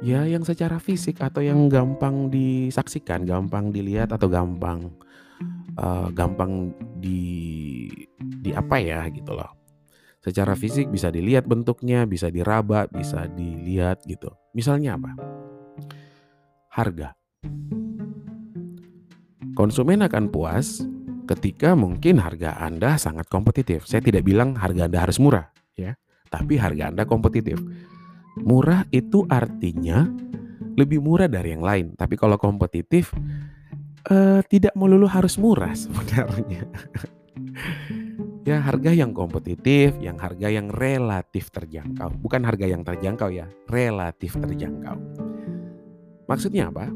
[0.01, 4.89] Ya yang secara fisik atau yang gampang disaksikan, gampang dilihat atau gampang
[5.77, 7.85] uh, gampang di
[8.41, 9.53] di apa ya gitu loh.
[10.25, 14.33] Secara fisik bisa dilihat bentuknya, bisa diraba, bisa dilihat gitu.
[14.53, 15.40] Misalnya apa?
[16.71, 17.19] Harga.
[19.59, 20.87] Konsumen akan puas
[21.27, 23.91] ketika mungkin harga Anda sangat kompetitif.
[23.91, 25.99] Saya tidak bilang harga Anda harus murah, ya,
[26.31, 27.59] tapi harga Anda kompetitif.
[28.39, 30.07] Murah itu artinya
[30.79, 31.87] lebih murah dari yang lain.
[31.99, 33.11] Tapi kalau kompetitif
[34.07, 36.71] uh, tidak melulu harus murah sebenarnya.
[38.47, 42.15] ya harga yang kompetitif, yang harga yang relatif terjangkau.
[42.15, 45.30] Bukan harga yang terjangkau ya, relatif terjangkau.
[46.31, 46.87] Maksudnya apa?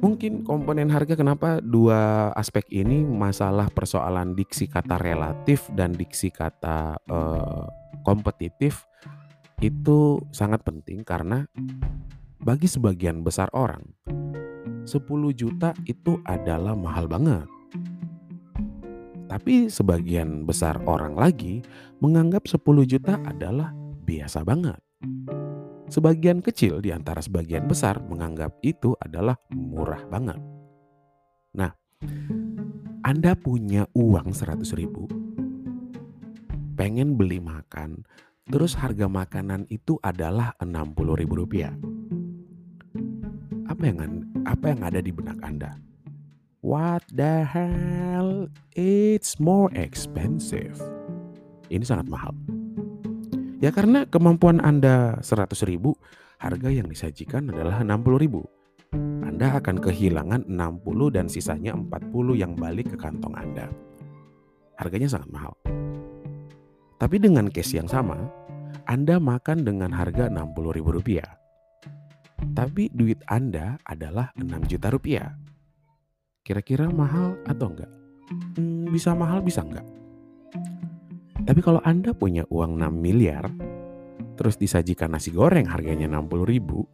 [0.00, 6.96] Mungkin komponen harga kenapa dua aspek ini masalah persoalan diksi kata relatif dan diksi kata
[7.10, 7.68] uh,
[8.08, 8.88] kompetitif
[9.60, 11.44] itu sangat penting karena
[12.40, 13.82] bagi sebagian besar orang
[14.88, 15.04] 10
[15.36, 17.44] juta itu adalah mahal banget.
[19.28, 21.60] Tapi sebagian besar orang lagi
[22.00, 23.76] menganggap 10 juta adalah
[24.08, 24.80] biasa banget.
[25.88, 30.36] Sebagian kecil di antara sebagian besar menganggap itu adalah murah banget.
[31.56, 31.72] Nah,
[33.02, 35.08] Anda punya uang 100 ribu,
[36.76, 38.04] pengen beli makan
[38.48, 41.76] Terus harga makanan itu adalah Rp60.000.
[43.68, 45.76] Apa yang apa yang ada di benak Anda?
[46.64, 48.48] What the hell?
[48.72, 50.80] It's more expensive.
[51.68, 52.32] Ini sangat mahal.
[53.58, 55.98] Ya karena kemampuan Anda 100 ribu,
[56.38, 58.46] harga yang disajikan adalah 60 ribu.
[59.26, 63.66] Anda akan kehilangan 60 dan sisanya 40 yang balik ke kantong Anda.
[64.78, 65.58] Harganya sangat mahal.
[67.02, 68.30] Tapi dengan case yang sama,
[68.86, 71.26] Anda makan dengan harga Rp60.000.
[72.54, 75.34] Tapi duit Anda adalah 6 juta rupiah.
[76.46, 77.90] Kira-kira mahal atau enggak?
[78.54, 79.97] Hmm, bisa mahal, bisa enggak?
[81.48, 83.48] Tapi kalau Anda punya uang 6 miliar,
[84.36, 86.84] terus disajikan nasi goreng harganya 60 ribu,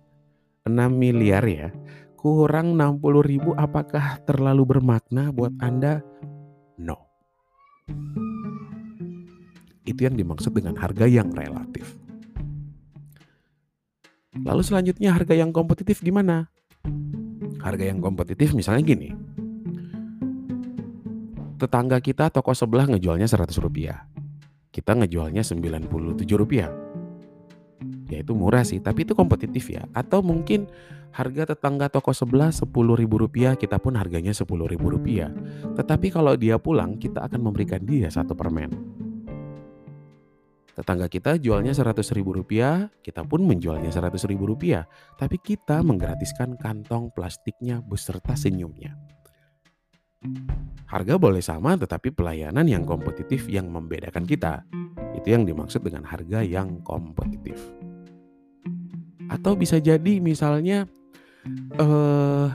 [0.63, 1.75] 6 miliar ya,
[2.15, 6.07] kurang 60 ribu apakah terlalu bermakna buat Anda?
[6.79, 7.03] No.
[9.83, 11.99] Itu yang dimaksud dengan harga yang relatif.
[14.39, 16.47] Lalu selanjutnya harga yang kompetitif gimana?
[17.59, 19.11] Harga yang kompetitif misalnya gini.
[21.55, 24.14] tetangga kita toko sebelah ngejualnya 100 rupiah.
[24.75, 25.87] Kita ngejualnya 97
[26.35, 26.67] rupiah.
[28.11, 29.87] Ya itu murah sih, tapi itu kompetitif ya.
[29.95, 30.67] Atau mungkin
[31.15, 35.31] harga tetangga toko sebelah 10 ribu rupiah, kita pun harganya 10 ribu rupiah.
[35.79, 38.75] Tetapi kalau dia pulang, kita akan memberikan dia satu permen.
[40.75, 44.91] Tetangga kita jualnya 100 ribu rupiah, kita pun menjualnya 100 ribu rupiah.
[45.15, 49.14] Tapi kita menggratiskan kantong plastiknya beserta senyumnya.
[50.85, 54.63] Harga boleh sama tetapi pelayanan yang kompetitif yang membedakan kita.
[55.19, 57.59] Itu yang dimaksud dengan harga yang kompetitif.
[59.27, 60.87] Atau bisa jadi misalnya
[61.81, 62.49] eh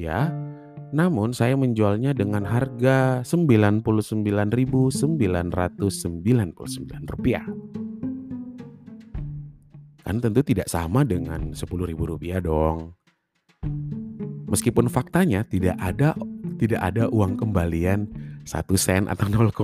[0.92, 5.08] namun saya menjualnya dengan harga Rp99.999.
[10.02, 12.92] Kan tentu tidak sama dengan Rp10.000 dong.
[14.52, 16.12] Meskipun faktanya tidak ada
[16.60, 18.12] tidak ada uang kembalian
[18.44, 19.56] 1 sen atau 0,01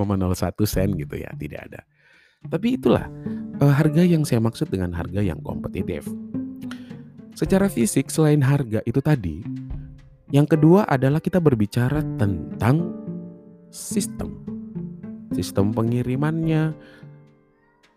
[0.65, 1.81] sen gitu ya, tidak ada.
[2.49, 3.05] Tapi itulah
[3.61, 6.07] uh, harga yang saya maksud dengan harga yang kompetitif.
[7.37, 9.45] Secara fisik selain harga itu tadi,
[10.33, 12.95] yang kedua adalah kita berbicara tentang
[13.71, 14.41] sistem.
[15.31, 16.73] Sistem pengirimannya,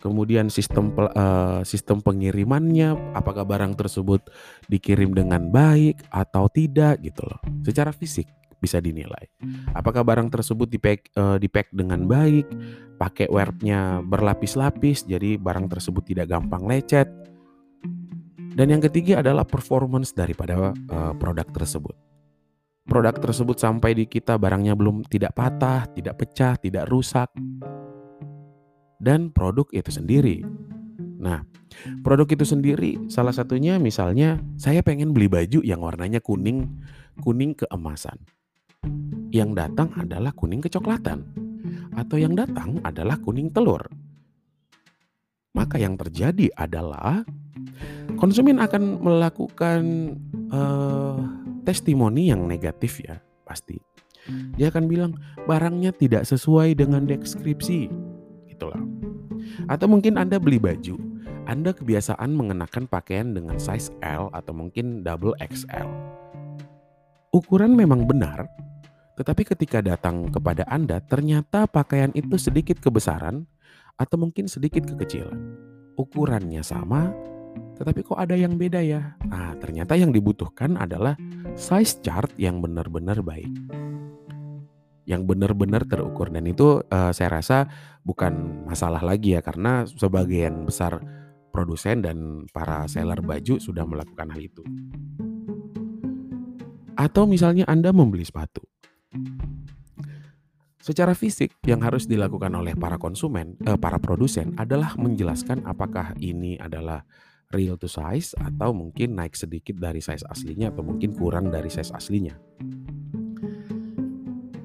[0.02, 4.26] kemudian sistem uh, sistem pengirimannya, apakah barang tersebut
[4.66, 7.38] dikirim dengan baik atau tidak gitu loh.
[7.62, 8.26] Secara fisik
[8.58, 9.30] bisa dinilai.
[9.74, 12.46] Apakah barang tersebut dipack uh, dipack dengan baik,
[12.98, 17.06] pakai webnya berlapis-lapis jadi barang tersebut tidak gampang lecet.
[18.52, 21.96] Dan yang ketiga adalah performance daripada uh, produk tersebut
[22.82, 27.30] produk tersebut sampai di kita barangnya belum tidak patah, tidak pecah, tidak rusak.
[29.02, 30.46] Dan produk itu sendiri.
[31.18, 31.42] Nah,
[32.06, 36.70] produk itu sendiri salah satunya misalnya saya pengen beli baju yang warnanya kuning,
[37.18, 38.22] kuning keemasan.
[39.34, 41.26] Yang datang adalah kuning kecoklatan.
[41.98, 43.82] Atau yang datang adalah kuning telur.
[45.52, 47.26] Maka yang terjadi adalah
[48.16, 49.82] konsumen akan melakukan
[50.48, 51.18] uh,
[51.66, 53.76] testimoni yang negatif ya pasti.
[54.54, 55.12] Dia akan bilang
[55.50, 57.90] barangnya tidak sesuai dengan deskripsi.
[58.46, 58.91] Itulah.
[59.66, 60.96] Atau mungkin Anda beli baju,
[61.48, 65.88] Anda kebiasaan mengenakan pakaian dengan size L atau mungkin double XL.
[67.32, 68.44] Ukuran memang benar,
[69.16, 73.48] tetapi ketika datang kepada Anda ternyata pakaian itu sedikit kebesaran
[73.96, 75.36] atau mungkin sedikit kekecilan.
[75.96, 77.12] Ukurannya sama,
[77.76, 79.16] tetapi kok ada yang beda ya?
[79.28, 81.16] Nah, ternyata yang dibutuhkan adalah
[81.56, 83.50] size chart yang benar-benar baik.
[85.12, 87.68] Yang benar-benar terukur dan itu uh, saya rasa
[88.00, 91.04] bukan masalah lagi ya karena sebagian besar
[91.52, 94.64] produsen dan para seller baju sudah melakukan hal itu.
[96.96, 98.64] Atau misalnya Anda membeli sepatu.
[100.82, 106.58] Secara fisik yang harus dilakukan oleh para konsumen, eh, para produsen adalah menjelaskan apakah ini
[106.58, 107.06] adalah
[107.54, 111.92] real to size atau mungkin naik sedikit dari size aslinya atau mungkin kurang dari size
[111.94, 112.34] aslinya.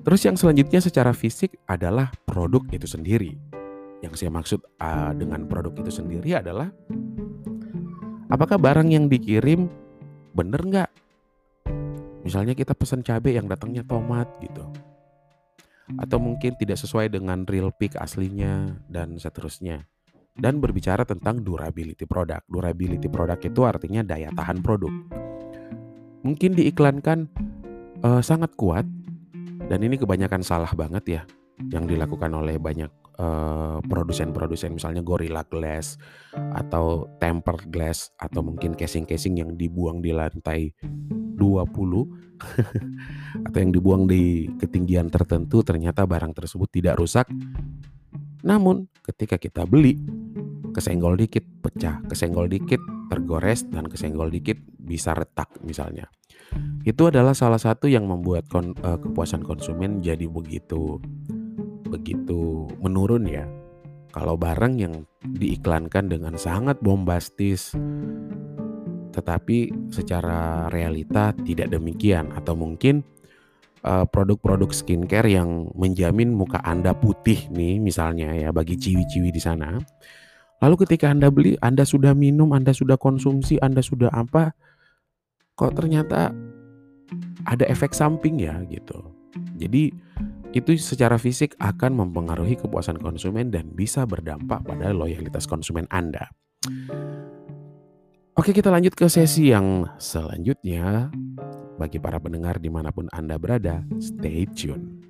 [0.07, 3.35] Terus yang selanjutnya secara fisik adalah produk itu sendiri.
[3.99, 6.71] Yang saya maksud uh, dengan produk itu sendiri adalah
[8.31, 9.67] apakah barang yang dikirim
[10.31, 10.89] bener nggak?
[12.23, 14.63] Misalnya kita pesan cabai yang datangnya tomat gitu.
[15.99, 19.91] Atau mungkin tidak sesuai dengan real pick aslinya dan seterusnya
[20.39, 22.39] dan berbicara tentang durability produk.
[22.47, 24.93] Durability produk itu artinya daya tahan produk.
[26.23, 27.27] Mungkin diiklankan
[28.07, 28.87] uh, sangat kuat
[29.67, 31.21] dan ini kebanyakan salah banget ya
[31.71, 35.97] yang dilakukan oleh banyak produsen produsen-produsen misalnya Gorilla Glass
[36.53, 40.69] atau Tempered Glass atau mungkin casing-casing yang dibuang di lantai
[41.33, 41.41] 20
[43.49, 47.25] atau yang dibuang di ketinggian tertentu ternyata barang tersebut tidak rusak
[48.45, 49.97] namun ketika kita beli
[50.77, 52.77] kesenggol dikit pecah, kesenggol dikit
[53.09, 56.05] tergores dan kesenggol dikit bisa retak misalnya.
[56.87, 60.99] Itu adalah salah satu yang membuat kon, uh, kepuasan konsumen jadi begitu
[61.87, 63.47] begitu menurun ya.
[64.11, 67.75] Kalau barang yang diiklankan dengan sangat bombastis
[69.13, 73.01] tetapi secara realita tidak demikian atau mungkin
[73.81, 79.41] eh, produk-produk uh, skincare yang menjamin muka Anda putih nih misalnya ya bagi ciwi-ciwi di
[79.41, 79.81] sana
[80.57, 84.57] Lalu ketika Anda beli, Anda sudah minum, Anda sudah konsumsi, Anda sudah apa,
[85.57, 86.29] kok ternyata
[87.49, 89.09] ada efek samping ya gitu.
[89.57, 89.89] Jadi
[90.53, 96.29] itu secara fisik akan mempengaruhi kepuasan konsumen dan bisa berdampak pada loyalitas konsumen Anda.
[98.37, 101.09] Oke kita lanjut ke sesi yang selanjutnya
[101.81, 105.01] bagi para pendengar di mana pun Anda berada, stay tune.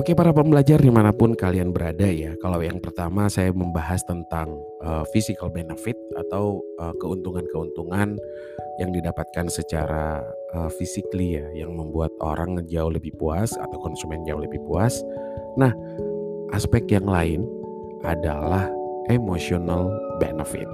[0.00, 2.32] Oke para pembelajar di mana pun kalian berada ya.
[2.40, 8.16] Kalau yang pertama saya membahas tentang uh, physical benefit atau uh, keuntungan-keuntungan
[8.80, 10.24] yang didapatkan secara
[10.56, 15.04] uh, physically ya, yang membuat orang jauh lebih puas atau konsumen jauh lebih puas.
[15.60, 15.76] Nah,
[16.56, 17.44] aspek yang lain
[18.00, 18.72] adalah
[19.12, 20.64] emotional benefit.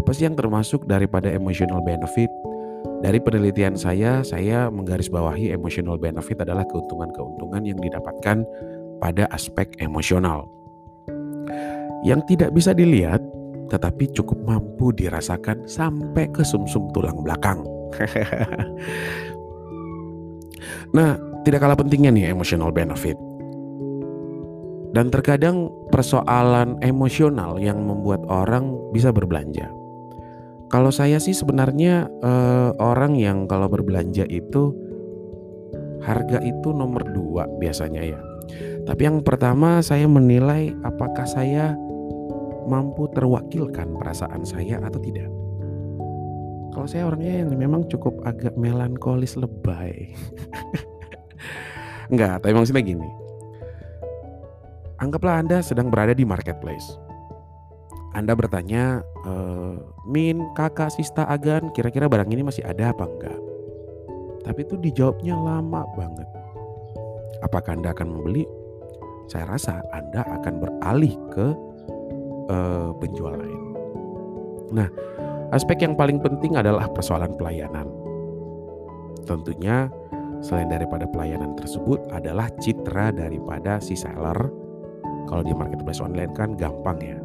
[0.00, 2.32] Apa sih yang termasuk daripada emotional benefit?
[3.04, 8.48] Dari penelitian saya, saya menggarisbawahi emotional benefit adalah keuntungan-keuntungan yang didapatkan
[8.96, 10.48] pada aspek emosional.
[12.00, 13.20] Yang tidak bisa dilihat,
[13.68, 17.60] tetapi cukup mampu dirasakan sampai ke sumsum tulang belakang.
[20.96, 23.20] nah, tidak kalah pentingnya nih emotional benefit.
[24.96, 29.83] Dan terkadang persoalan emosional yang membuat orang bisa berbelanja.
[30.72, 34.74] Kalau saya sih sebenarnya uh, orang yang kalau berbelanja itu
[36.04, 38.20] harga itu nomor dua biasanya ya.
[38.84, 41.72] Tapi yang pertama saya menilai apakah saya
[42.68, 45.28] mampu terwakilkan perasaan saya atau tidak.
[46.74, 50.10] Kalau saya orangnya yang memang cukup agak melankolis lebay.
[52.12, 53.08] Enggak, tapi maksudnya gini.
[54.98, 57.03] Anggaplah Anda sedang berada di marketplace.
[58.14, 59.32] Anda bertanya, e,
[60.06, 63.38] Min, kakak, Sista, Agan, kira-kira barang ini masih ada apa enggak?
[64.46, 66.28] Tapi itu dijawabnya lama banget.
[67.42, 68.46] Apakah Anda akan membeli?
[69.26, 71.46] Saya rasa Anda akan beralih ke
[72.52, 73.62] uh, penjual lain.
[74.70, 74.88] Nah,
[75.50, 77.88] aspek yang paling penting adalah persoalan pelayanan.
[79.24, 79.88] Tentunya
[80.44, 84.36] selain daripada pelayanan tersebut adalah citra daripada si seller.
[85.24, 87.23] Kalau di marketplace online kan gampang ya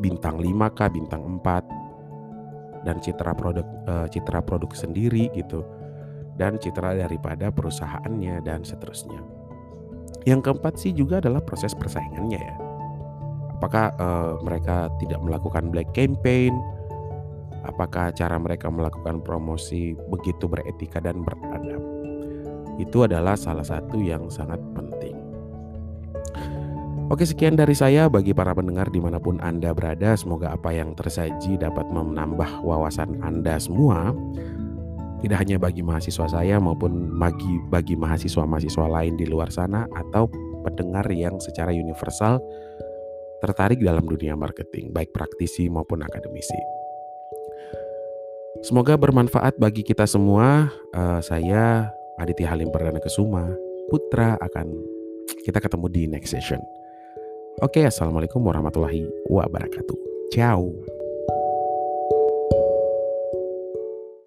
[0.00, 5.66] bintang 5 kah, bintang 4 dan citra produk uh, citra produk sendiri gitu
[6.38, 9.18] dan citra daripada perusahaannya dan seterusnya.
[10.28, 12.56] Yang keempat sih juga adalah proses persaingannya ya.
[13.56, 16.52] Apakah uh, mereka tidak melakukan black campaign?
[17.66, 21.82] Apakah cara mereka melakukan promosi begitu beretika dan beradab?
[22.76, 24.85] Itu adalah salah satu yang sangat penting.
[27.06, 28.10] Oke sekian dari saya.
[28.10, 33.22] Bagi para pendengar di mana pun Anda berada Semoga apa yang tersaji dapat menambah wawasan
[33.22, 34.10] Anda semua.
[35.22, 40.26] Tidak hanya bagi mahasiswa saya maupun bagi, bagi mahasiswa-mahasiswa lain di luar sana Atau
[40.66, 42.42] pendengar yang secara universal
[43.38, 46.58] tertarik dalam dunia marketing Baik praktisi maupun akademisi.
[48.66, 50.74] Semoga bermanfaat bagi kita semua.
[50.90, 51.86] Uh, Saya
[52.18, 53.46] Aditya Halim Perdana Kesuma
[53.86, 54.74] Putra akan
[55.46, 56.58] kita ketemu di next session.
[57.64, 59.96] Oke, assalamualaikum warahmatullahi wabarakatuh.
[60.28, 60.95] Ciao.